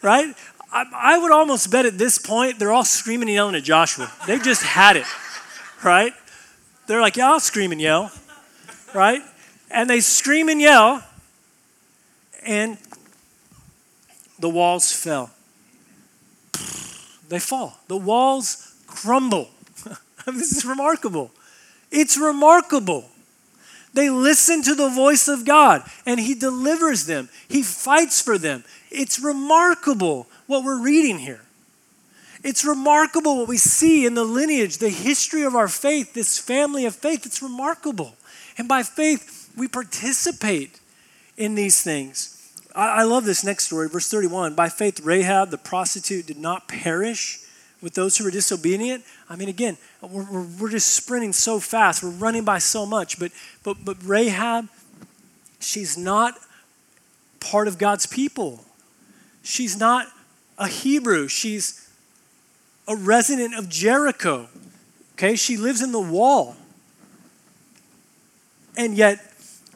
[0.00, 0.34] right?
[0.72, 4.10] I, I, would almost bet at this point they're all screaming and yelling at Joshua.
[4.26, 5.04] They've just had it,
[5.84, 6.14] right?
[6.86, 8.10] They're like, yeah, I'll scream and yell,
[8.94, 9.20] right?
[9.70, 11.04] And they scream and yell,
[12.42, 12.78] and
[14.38, 15.30] the walls fell.
[17.28, 17.76] They fall.
[17.86, 19.50] The walls crumble.
[20.26, 21.32] this is remarkable.
[21.90, 23.06] It's remarkable.
[23.92, 28.64] They listen to the voice of God and He delivers them, He fights for them.
[28.90, 31.42] It's remarkable what we're reading here.
[32.42, 36.86] It's remarkable what we see in the lineage, the history of our faith, this family
[36.86, 37.26] of faith.
[37.26, 38.14] It's remarkable.
[38.56, 40.80] And by faith, we participate
[41.36, 42.36] in these things.
[42.74, 44.54] I, love this next story, verse 31.
[44.54, 47.40] By faith, Rahab, the prostitute, did not perish
[47.82, 49.04] with those who were disobedient.
[49.28, 52.02] I mean, again, we're, we're, we're, just sprinting so fast.
[52.02, 53.18] We're running by so much.
[53.18, 54.68] But, but, but Rahab,
[55.60, 56.34] she's not
[57.40, 58.64] part of God's people.
[59.42, 60.06] She's not
[60.58, 61.28] a Hebrew.
[61.28, 61.88] She's
[62.86, 64.48] a resident of Jericho.
[65.14, 66.56] Okay, she lives in the wall.
[68.76, 69.18] And yet,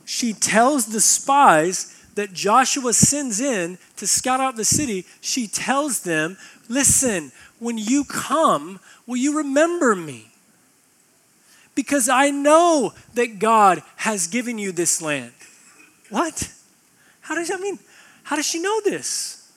[0.05, 6.01] she tells the spies that Joshua sends in to scout out the city, she tells
[6.01, 6.37] them,
[6.69, 10.31] Listen, when you come, will you remember me?
[11.75, 15.33] Because I know that God has given you this land.
[16.11, 16.53] What?
[17.23, 17.79] How does that mean?
[18.25, 19.51] How does she know this?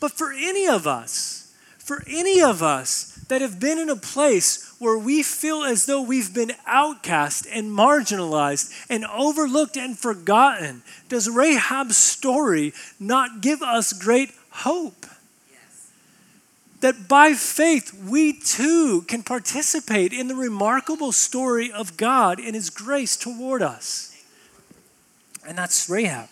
[0.00, 4.74] But for any of us, for any of us that have been in a place
[4.78, 11.28] where we feel as though we've been outcast and marginalized and overlooked and forgotten, does
[11.28, 15.06] Rahab's story not give us great hope?
[16.80, 22.70] That by faith we too can participate in the remarkable story of God and His
[22.70, 24.12] grace toward us.
[25.46, 26.28] And that's Rahab.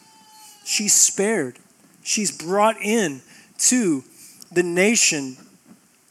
[0.64, 1.58] She's spared,
[2.02, 3.22] she's brought in
[3.58, 4.04] to
[4.50, 5.36] the nation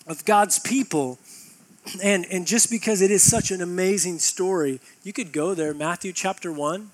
[0.07, 1.19] of God's people.
[2.01, 6.13] And, and just because it is such an amazing story, you could go there, Matthew
[6.13, 6.91] chapter 1.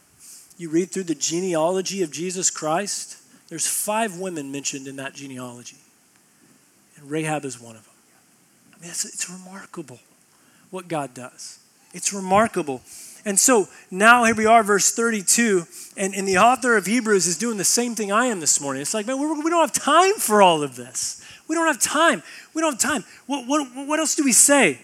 [0.58, 3.18] You read through the genealogy of Jesus Christ.
[3.50, 5.78] There's five women mentioned in that genealogy.
[7.00, 7.94] And Rahab is one of them.
[8.76, 10.00] I mean, it's, it's remarkable
[10.70, 11.60] what God does.
[11.94, 12.82] It's remarkable.
[13.26, 15.66] And so now here we are, verse 32,
[15.98, 18.82] and, and the author of Hebrews is doing the same thing I am this morning.
[18.82, 21.26] It's like, man, we, we don't have time for all of this.
[21.48, 22.24] We don't have time.
[22.54, 23.04] We don't have time.
[23.26, 24.80] What, what, what else do we say?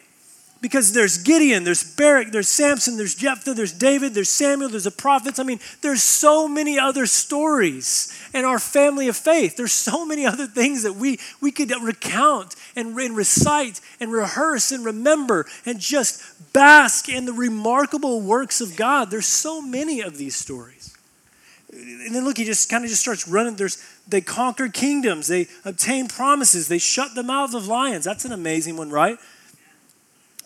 [0.61, 4.91] Because there's Gideon, there's Barak, there's Samson, there's Jephthah, there's David, there's Samuel, there's the
[4.91, 5.37] prophets.
[5.37, 9.57] I mean, there's so many other stories in our family of faith.
[9.57, 14.71] There's so many other things that we, we could recount and, and recite and rehearse
[14.71, 16.21] and remember and just
[16.53, 19.11] bask in the remarkable works of God.
[19.11, 20.95] There's so many of these stories.
[21.71, 23.55] and then look, he just kind of just starts running.
[23.55, 23.77] There's
[24.07, 28.05] they conquer kingdoms, they obtain promises, they shut the mouths of lions.
[28.05, 29.17] That's an amazing one, right?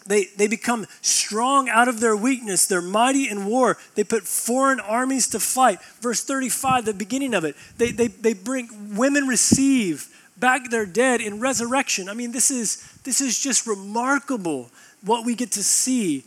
[0.09, 2.65] They, they become strong out of their weakness.
[2.65, 3.77] They're mighty in war.
[3.93, 5.79] They put foreign armies to flight.
[6.01, 7.55] Verse 35, the beginning of it.
[7.77, 12.09] They, they, they bring women receive back their dead in resurrection.
[12.09, 14.71] I mean, this is, this is just remarkable
[15.05, 16.23] what we get to see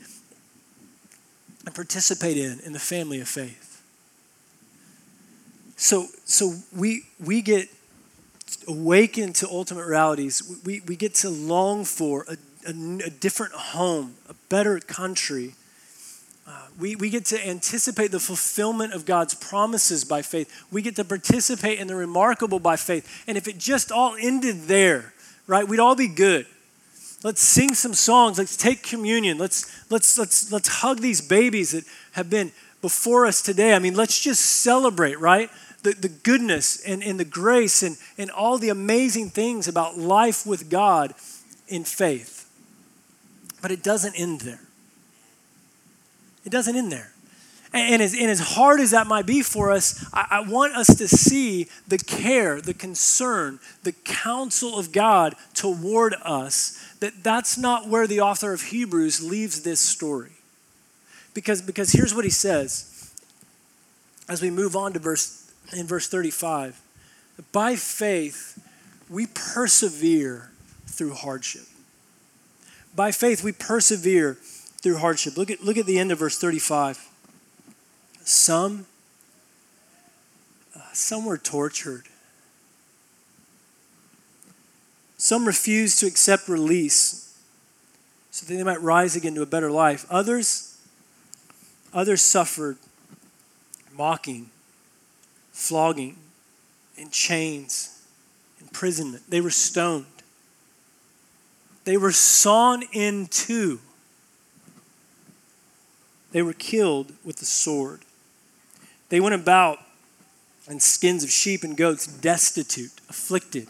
[1.66, 3.82] and participate in in the family of faith.
[5.76, 7.68] So, so we, we get
[8.68, 10.60] awakened to ultimate realities.
[10.64, 12.36] We, we get to long for a,
[12.66, 12.70] a,
[13.06, 15.54] a different home, a better country.
[16.46, 20.64] Uh, we, we get to anticipate the fulfillment of God's promises by faith.
[20.70, 23.24] We get to participate in the remarkable by faith.
[23.26, 25.12] And if it just all ended there,
[25.46, 26.46] right, we'd all be good.
[27.22, 28.38] Let's sing some songs.
[28.38, 29.38] Let's take communion.
[29.38, 32.50] Let's, let's, let's, let's hug these babies that have been
[32.80, 33.74] before us today.
[33.74, 35.48] I mean, let's just celebrate, right?
[35.82, 40.46] the, the goodness and, and the grace and, and all the amazing things about life
[40.46, 41.14] with God
[41.68, 42.41] in faith.
[43.62, 44.60] But it doesn't end there.
[46.44, 47.12] It doesn't end there.
[47.72, 50.76] And, and, as, and as hard as that might be for us, I, I want
[50.76, 57.56] us to see the care, the concern, the counsel of God toward us, that that's
[57.56, 60.32] not where the author of Hebrews leaves this story.
[61.32, 62.88] Because, because here's what he says
[64.28, 66.80] as we move on to verse in verse 35.
[67.50, 68.62] By faith,
[69.08, 70.50] we persevere
[70.86, 71.62] through hardship.
[72.94, 74.34] By faith, we persevere
[74.80, 75.36] through hardship.
[75.36, 77.08] Look at, look at the end of verse 35.
[78.24, 78.86] Some,
[80.76, 82.04] uh, some were tortured.
[85.16, 87.36] Some refused to accept release
[88.30, 90.04] so that they might rise again to a better life.
[90.10, 90.78] Others,
[91.92, 92.76] others suffered
[93.96, 94.50] mocking
[95.52, 96.16] flogging,
[96.96, 98.02] in chains,
[98.60, 99.22] imprisonment.
[99.28, 100.06] They were stoned.
[101.84, 103.80] They were sawn in two.
[106.30, 108.00] They were killed with the sword.
[109.08, 109.78] They went about
[110.68, 113.68] in skins of sheep and goats, destitute, afflicted,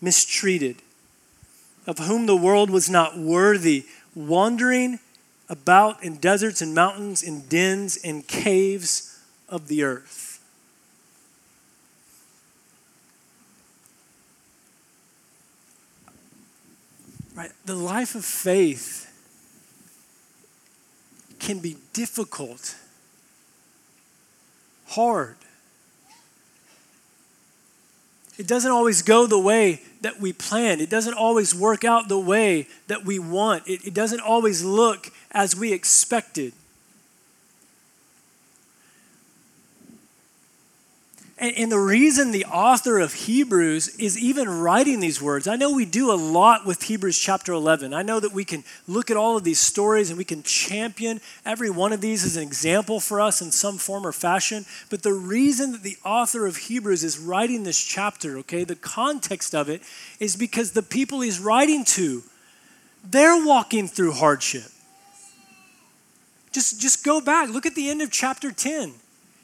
[0.00, 0.76] mistreated,
[1.86, 5.00] of whom the world was not worthy, wandering
[5.48, 10.33] about in deserts and mountains, in dens and caves of the earth.
[17.34, 17.50] Right?
[17.64, 19.10] The life of faith
[21.40, 22.76] can be difficult,
[24.88, 25.36] hard.
[28.38, 30.80] It doesn't always go the way that we plan.
[30.80, 33.66] It doesn't always work out the way that we want.
[33.68, 36.52] It, it doesn't always look as we expected.
[41.44, 45.84] And, the reason the author of Hebrews is even writing these words, I know we
[45.84, 47.92] do a lot with Hebrews chapter 11.
[47.92, 51.20] I know that we can look at all of these stories and we can champion
[51.44, 54.64] every one of these as an example for us in some form or fashion.
[54.88, 59.54] But the reason that the author of Hebrews is writing this chapter, okay, the context
[59.54, 59.82] of it
[60.20, 62.22] is because the people he's writing to,
[63.04, 64.70] they're walking through hardship.
[66.52, 68.94] Just, just go back, look at the end of chapter 10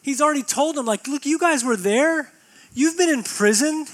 [0.03, 2.33] He's already told them, like, look, you guys were there.
[2.75, 3.89] You've been imprisoned.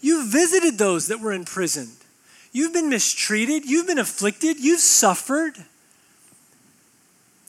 [0.00, 1.92] You've visited those that were imprisoned.
[2.52, 3.64] You've been mistreated.
[3.64, 4.58] You've been afflicted.
[4.58, 5.56] You've suffered.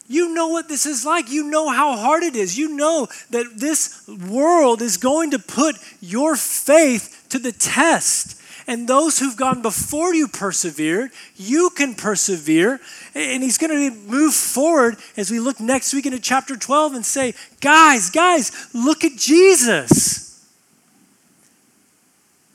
[0.08, 1.32] You know what this is like.
[1.32, 2.58] You know how hard it is.
[2.58, 8.88] You know that this world is going to put your faith to the test and
[8.88, 12.80] those who've gone before you persevered, you can persevere.
[13.14, 17.06] And he's going to move forward as we look next week into chapter 12 and
[17.06, 20.24] say, guys, guys, look at Jesus.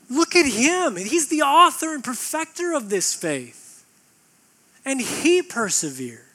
[0.09, 0.95] Look at him.
[0.95, 3.85] He's the author and perfecter of this faith.
[4.83, 6.28] And he persevered.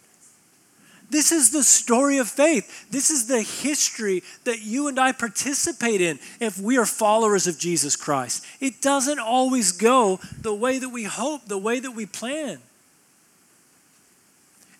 [1.15, 2.91] This is the story of faith.
[2.91, 7.57] This is the history that you and I participate in if we are followers of
[7.57, 8.45] Jesus Christ.
[8.59, 12.59] It doesn't always go the way that we hope, the way that we plan.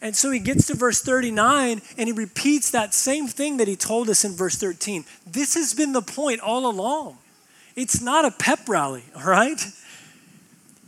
[0.03, 3.77] And so he gets to verse 39 and he repeats that same thing that he
[3.77, 5.05] told us in verse 13.
[5.25, 7.17] This has been the point all along.
[7.77, 9.65] It's not a pep rally, all right?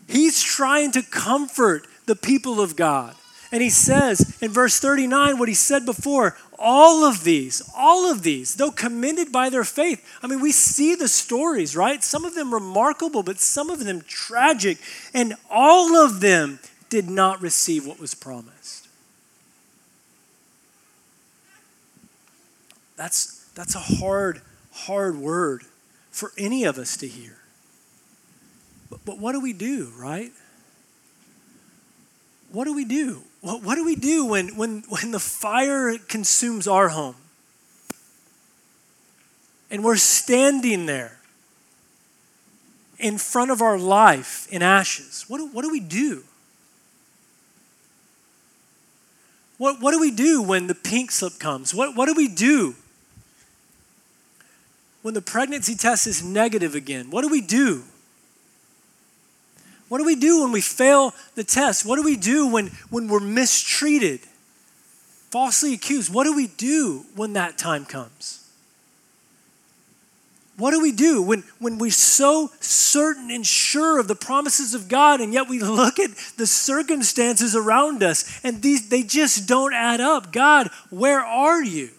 [0.08, 3.14] He's trying to comfort the people of God.
[3.52, 8.22] And he says in verse 39 what he said before all of these, all of
[8.22, 10.04] these, though commended by their faith.
[10.22, 12.02] I mean, we see the stories, right?
[12.02, 14.78] Some of them remarkable, but some of them tragic.
[15.14, 18.88] And all of them did not receive what was promised.
[22.96, 24.40] That's, that's a hard,
[24.72, 25.64] hard word
[26.10, 27.36] for any of us to hear.
[28.90, 30.32] But, but what do we do, right?
[32.50, 33.22] What do we do?
[33.46, 37.14] What, what do we do when, when, when the fire consumes our home?
[39.70, 41.20] And we're standing there
[42.98, 45.26] in front of our life in ashes.
[45.28, 46.24] What do, what do we do?
[49.58, 51.72] What, what do we do when the pink slip comes?
[51.72, 52.74] What, what do we do
[55.02, 57.12] when the pregnancy test is negative again?
[57.12, 57.84] What do we do?
[59.88, 61.86] What do we do when we fail the test?
[61.86, 64.20] What do we do when, when we're mistreated,
[65.30, 66.12] falsely accused?
[66.12, 68.42] What do we do when that time comes?
[70.56, 74.88] What do we do when, when we're so certain and sure of the promises of
[74.88, 79.74] God, and yet we look at the circumstances around us and these, they just don't
[79.74, 80.32] add up?
[80.32, 81.90] God, where are you?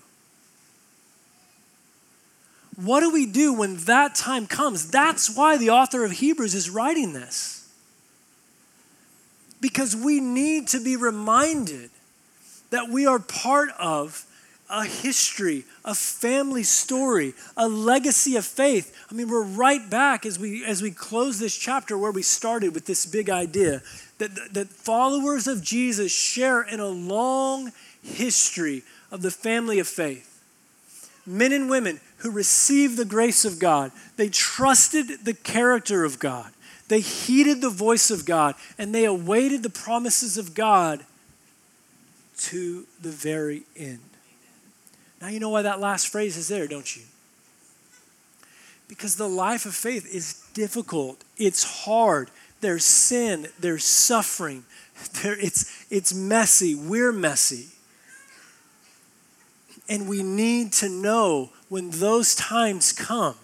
[2.75, 4.89] What do we do when that time comes?
[4.89, 7.56] That's why the author of Hebrews is writing this.
[9.59, 11.89] Because we need to be reminded
[12.69, 14.25] that we are part of
[14.69, 18.95] a history, a family story, a legacy of faith.
[19.09, 22.73] I mean, we're right back as we as we close this chapter where we started
[22.73, 23.81] with this big idea
[24.17, 30.33] that, that followers of Jesus share in a long history of the family of faith.
[31.25, 36.51] Men and women who received the grace of God, they trusted the character of God,
[36.87, 41.05] they heeded the voice of God, and they awaited the promises of God
[42.37, 43.99] to the very end.
[45.21, 47.03] Now, you know why that last phrase is there, don't you?
[48.87, 52.29] Because the life of faith is difficult, it's hard.
[52.59, 54.65] There's sin, there's suffering,
[55.21, 56.73] there, it's, it's messy.
[56.75, 57.67] We're messy.
[59.89, 63.35] And we need to know when those times come,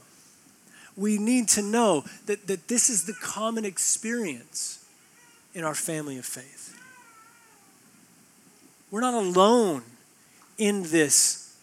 [0.95, 4.85] we need to know that, that this is the common experience
[5.53, 6.77] in our family of faith.
[8.91, 9.83] We're not alone
[10.57, 11.57] in this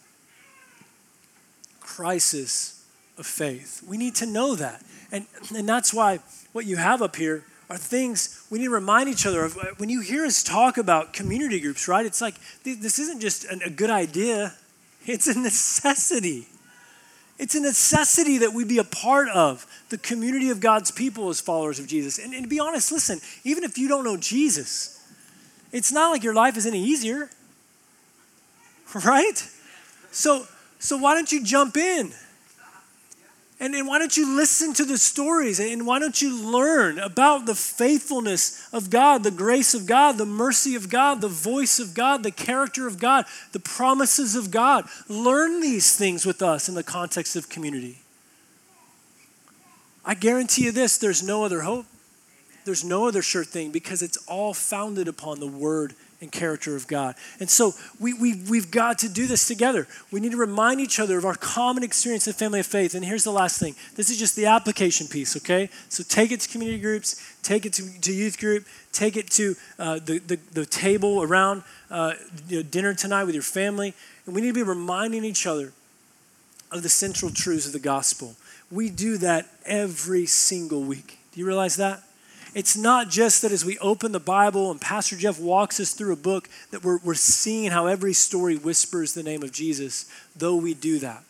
[1.79, 2.85] crisis
[3.17, 3.83] of faith.
[3.87, 4.83] We need to know that.
[5.11, 5.25] And,
[5.55, 6.19] and that's why
[6.51, 9.57] what you have up here are things we need to remind each other of.
[9.77, 13.69] When you hear us talk about community groups, right, it's like this isn't just a
[13.69, 14.53] good idea,
[15.05, 16.47] it's a necessity.
[17.41, 21.41] It's a necessity that we be a part of the community of God's people as
[21.41, 22.19] followers of Jesus.
[22.19, 25.03] And, and to be honest, listen, even if you don't know Jesus,
[25.71, 27.31] it's not like your life is any easier,
[29.03, 29.43] right?
[30.11, 30.45] So,
[30.77, 32.11] so why don't you jump in?
[33.61, 35.59] And, and why don't you listen to the stories?
[35.59, 40.25] And why don't you learn about the faithfulness of God, the grace of God, the
[40.25, 44.89] mercy of God, the voice of God, the character of God, the promises of God?
[45.07, 47.99] Learn these things with us in the context of community.
[50.03, 51.85] I guarantee you this there's no other hope.
[52.65, 56.87] There's no other sure thing because it's all founded upon the Word and character of
[56.87, 57.15] God.
[57.39, 59.87] And so we, we, we've got to do this together.
[60.11, 62.93] We need to remind each other of our common experience in family of faith.
[62.93, 65.69] And here's the last thing this is just the application piece, okay?
[65.89, 69.55] So take it to community groups, take it to, to youth group, take it to
[69.79, 72.13] uh, the, the, the, table around uh,
[72.47, 73.93] you know, dinner tonight with your family.
[74.25, 75.73] And we need to be reminding each other
[76.71, 78.35] of the central truths of the gospel.
[78.69, 81.19] We do that every single week.
[81.33, 82.03] Do you realize that?
[82.53, 86.11] It's not just that as we open the Bible and Pastor Jeff walks us through
[86.11, 90.57] a book that we're, we're seeing how every story whispers the name of Jesus, though
[90.57, 91.23] we do that.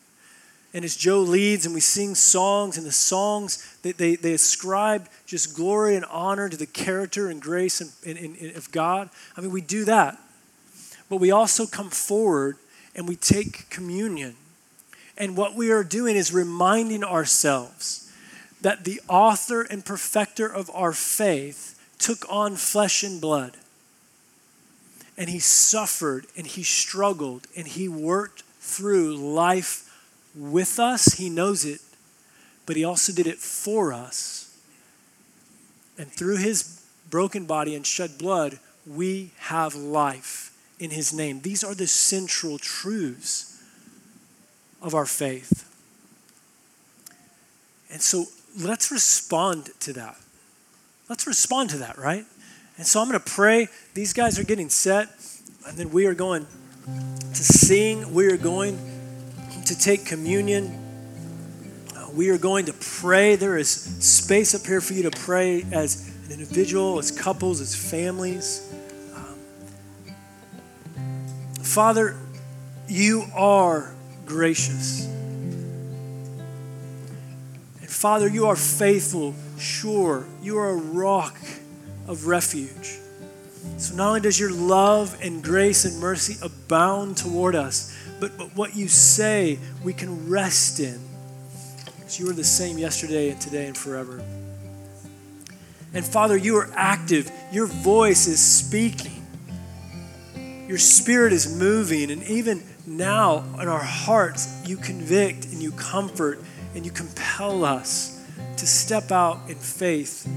[0.74, 5.10] And as Joe leads and we sing songs, and the songs, they, they, they ascribe
[5.26, 9.10] just glory and honor to the character and grace and, and, and, of God.
[9.38, 10.18] I mean, we do that.
[11.10, 12.56] But we also come forward
[12.96, 14.36] and we take communion.
[15.18, 18.11] And what we are doing is reminding ourselves
[18.62, 23.58] that the author and perfecter of our faith took on flesh and blood.
[25.18, 29.88] And he suffered and he struggled and he worked through life
[30.36, 31.16] with us.
[31.16, 31.82] He knows it,
[32.66, 34.58] but he also did it for us.
[35.98, 41.42] And through his broken body and shed blood, we have life in his name.
[41.42, 43.62] These are the central truths
[44.82, 45.68] of our faith.
[47.92, 48.26] And so
[48.60, 50.16] let's respond to that.
[51.10, 52.26] Let's respond to that, right?
[52.78, 53.68] And so I'm going to pray.
[53.94, 55.10] These guys are getting set,
[55.68, 56.48] and then we are going
[56.86, 58.14] to sing.
[58.14, 58.80] We are going
[59.66, 60.78] to take communion.
[61.96, 63.36] Uh, we are going to pray.
[63.36, 67.76] There is space up here for you to pray as an individual, as couples, as
[67.76, 68.74] families.
[69.16, 69.36] Um,
[71.62, 72.18] Father,
[72.88, 73.94] you are
[74.26, 75.08] gracious.
[77.92, 80.26] Father, you are faithful, sure.
[80.42, 81.38] You are a rock
[82.08, 82.98] of refuge.
[83.78, 88.56] So not only does your love and grace and mercy abound toward us, but, but
[88.56, 91.00] what you say we can rest in.
[91.98, 94.24] Because you are the same yesterday and today and forever.
[95.94, 97.30] And Father, you are active.
[97.52, 99.24] Your voice is speaking.
[100.68, 102.10] Your spirit is moving.
[102.10, 106.40] And even now in our hearts, you convict and you comfort
[106.76, 108.24] and you compel us
[108.58, 110.28] to step out in faith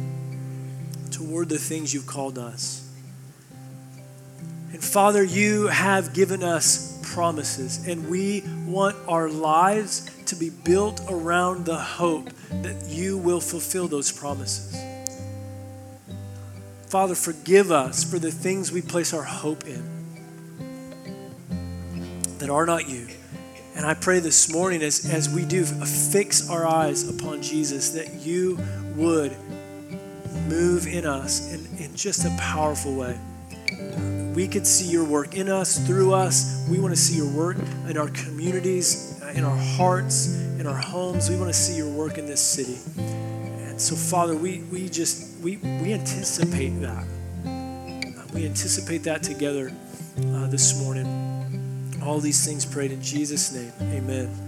[1.10, 2.88] toward the things you've called us.
[4.72, 11.00] And Father, you have given us promises, and we want our lives to be built
[11.08, 12.30] around the hope
[12.62, 14.76] that you will fulfill those promises.
[16.86, 19.94] Father, forgive us for the things we place our hope in
[22.38, 23.08] that are not you.
[23.74, 28.12] And I pray this morning, as, as we do fix our eyes upon Jesus, that
[28.14, 28.58] you
[28.94, 29.36] would
[30.48, 33.18] move in us in, in just a powerful way.
[34.34, 36.66] We could see your work in us, through us.
[36.68, 37.56] We want to see your work
[37.88, 41.28] in our communities, in our hearts, in our homes.
[41.28, 42.78] We want to see your work in this city.
[42.96, 47.04] And so, Father, we, we just, we, we anticipate that.
[48.32, 49.72] We anticipate that together
[50.18, 51.33] uh, this morning.
[52.04, 53.72] All these things prayed in Jesus' name.
[53.92, 54.43] Amen.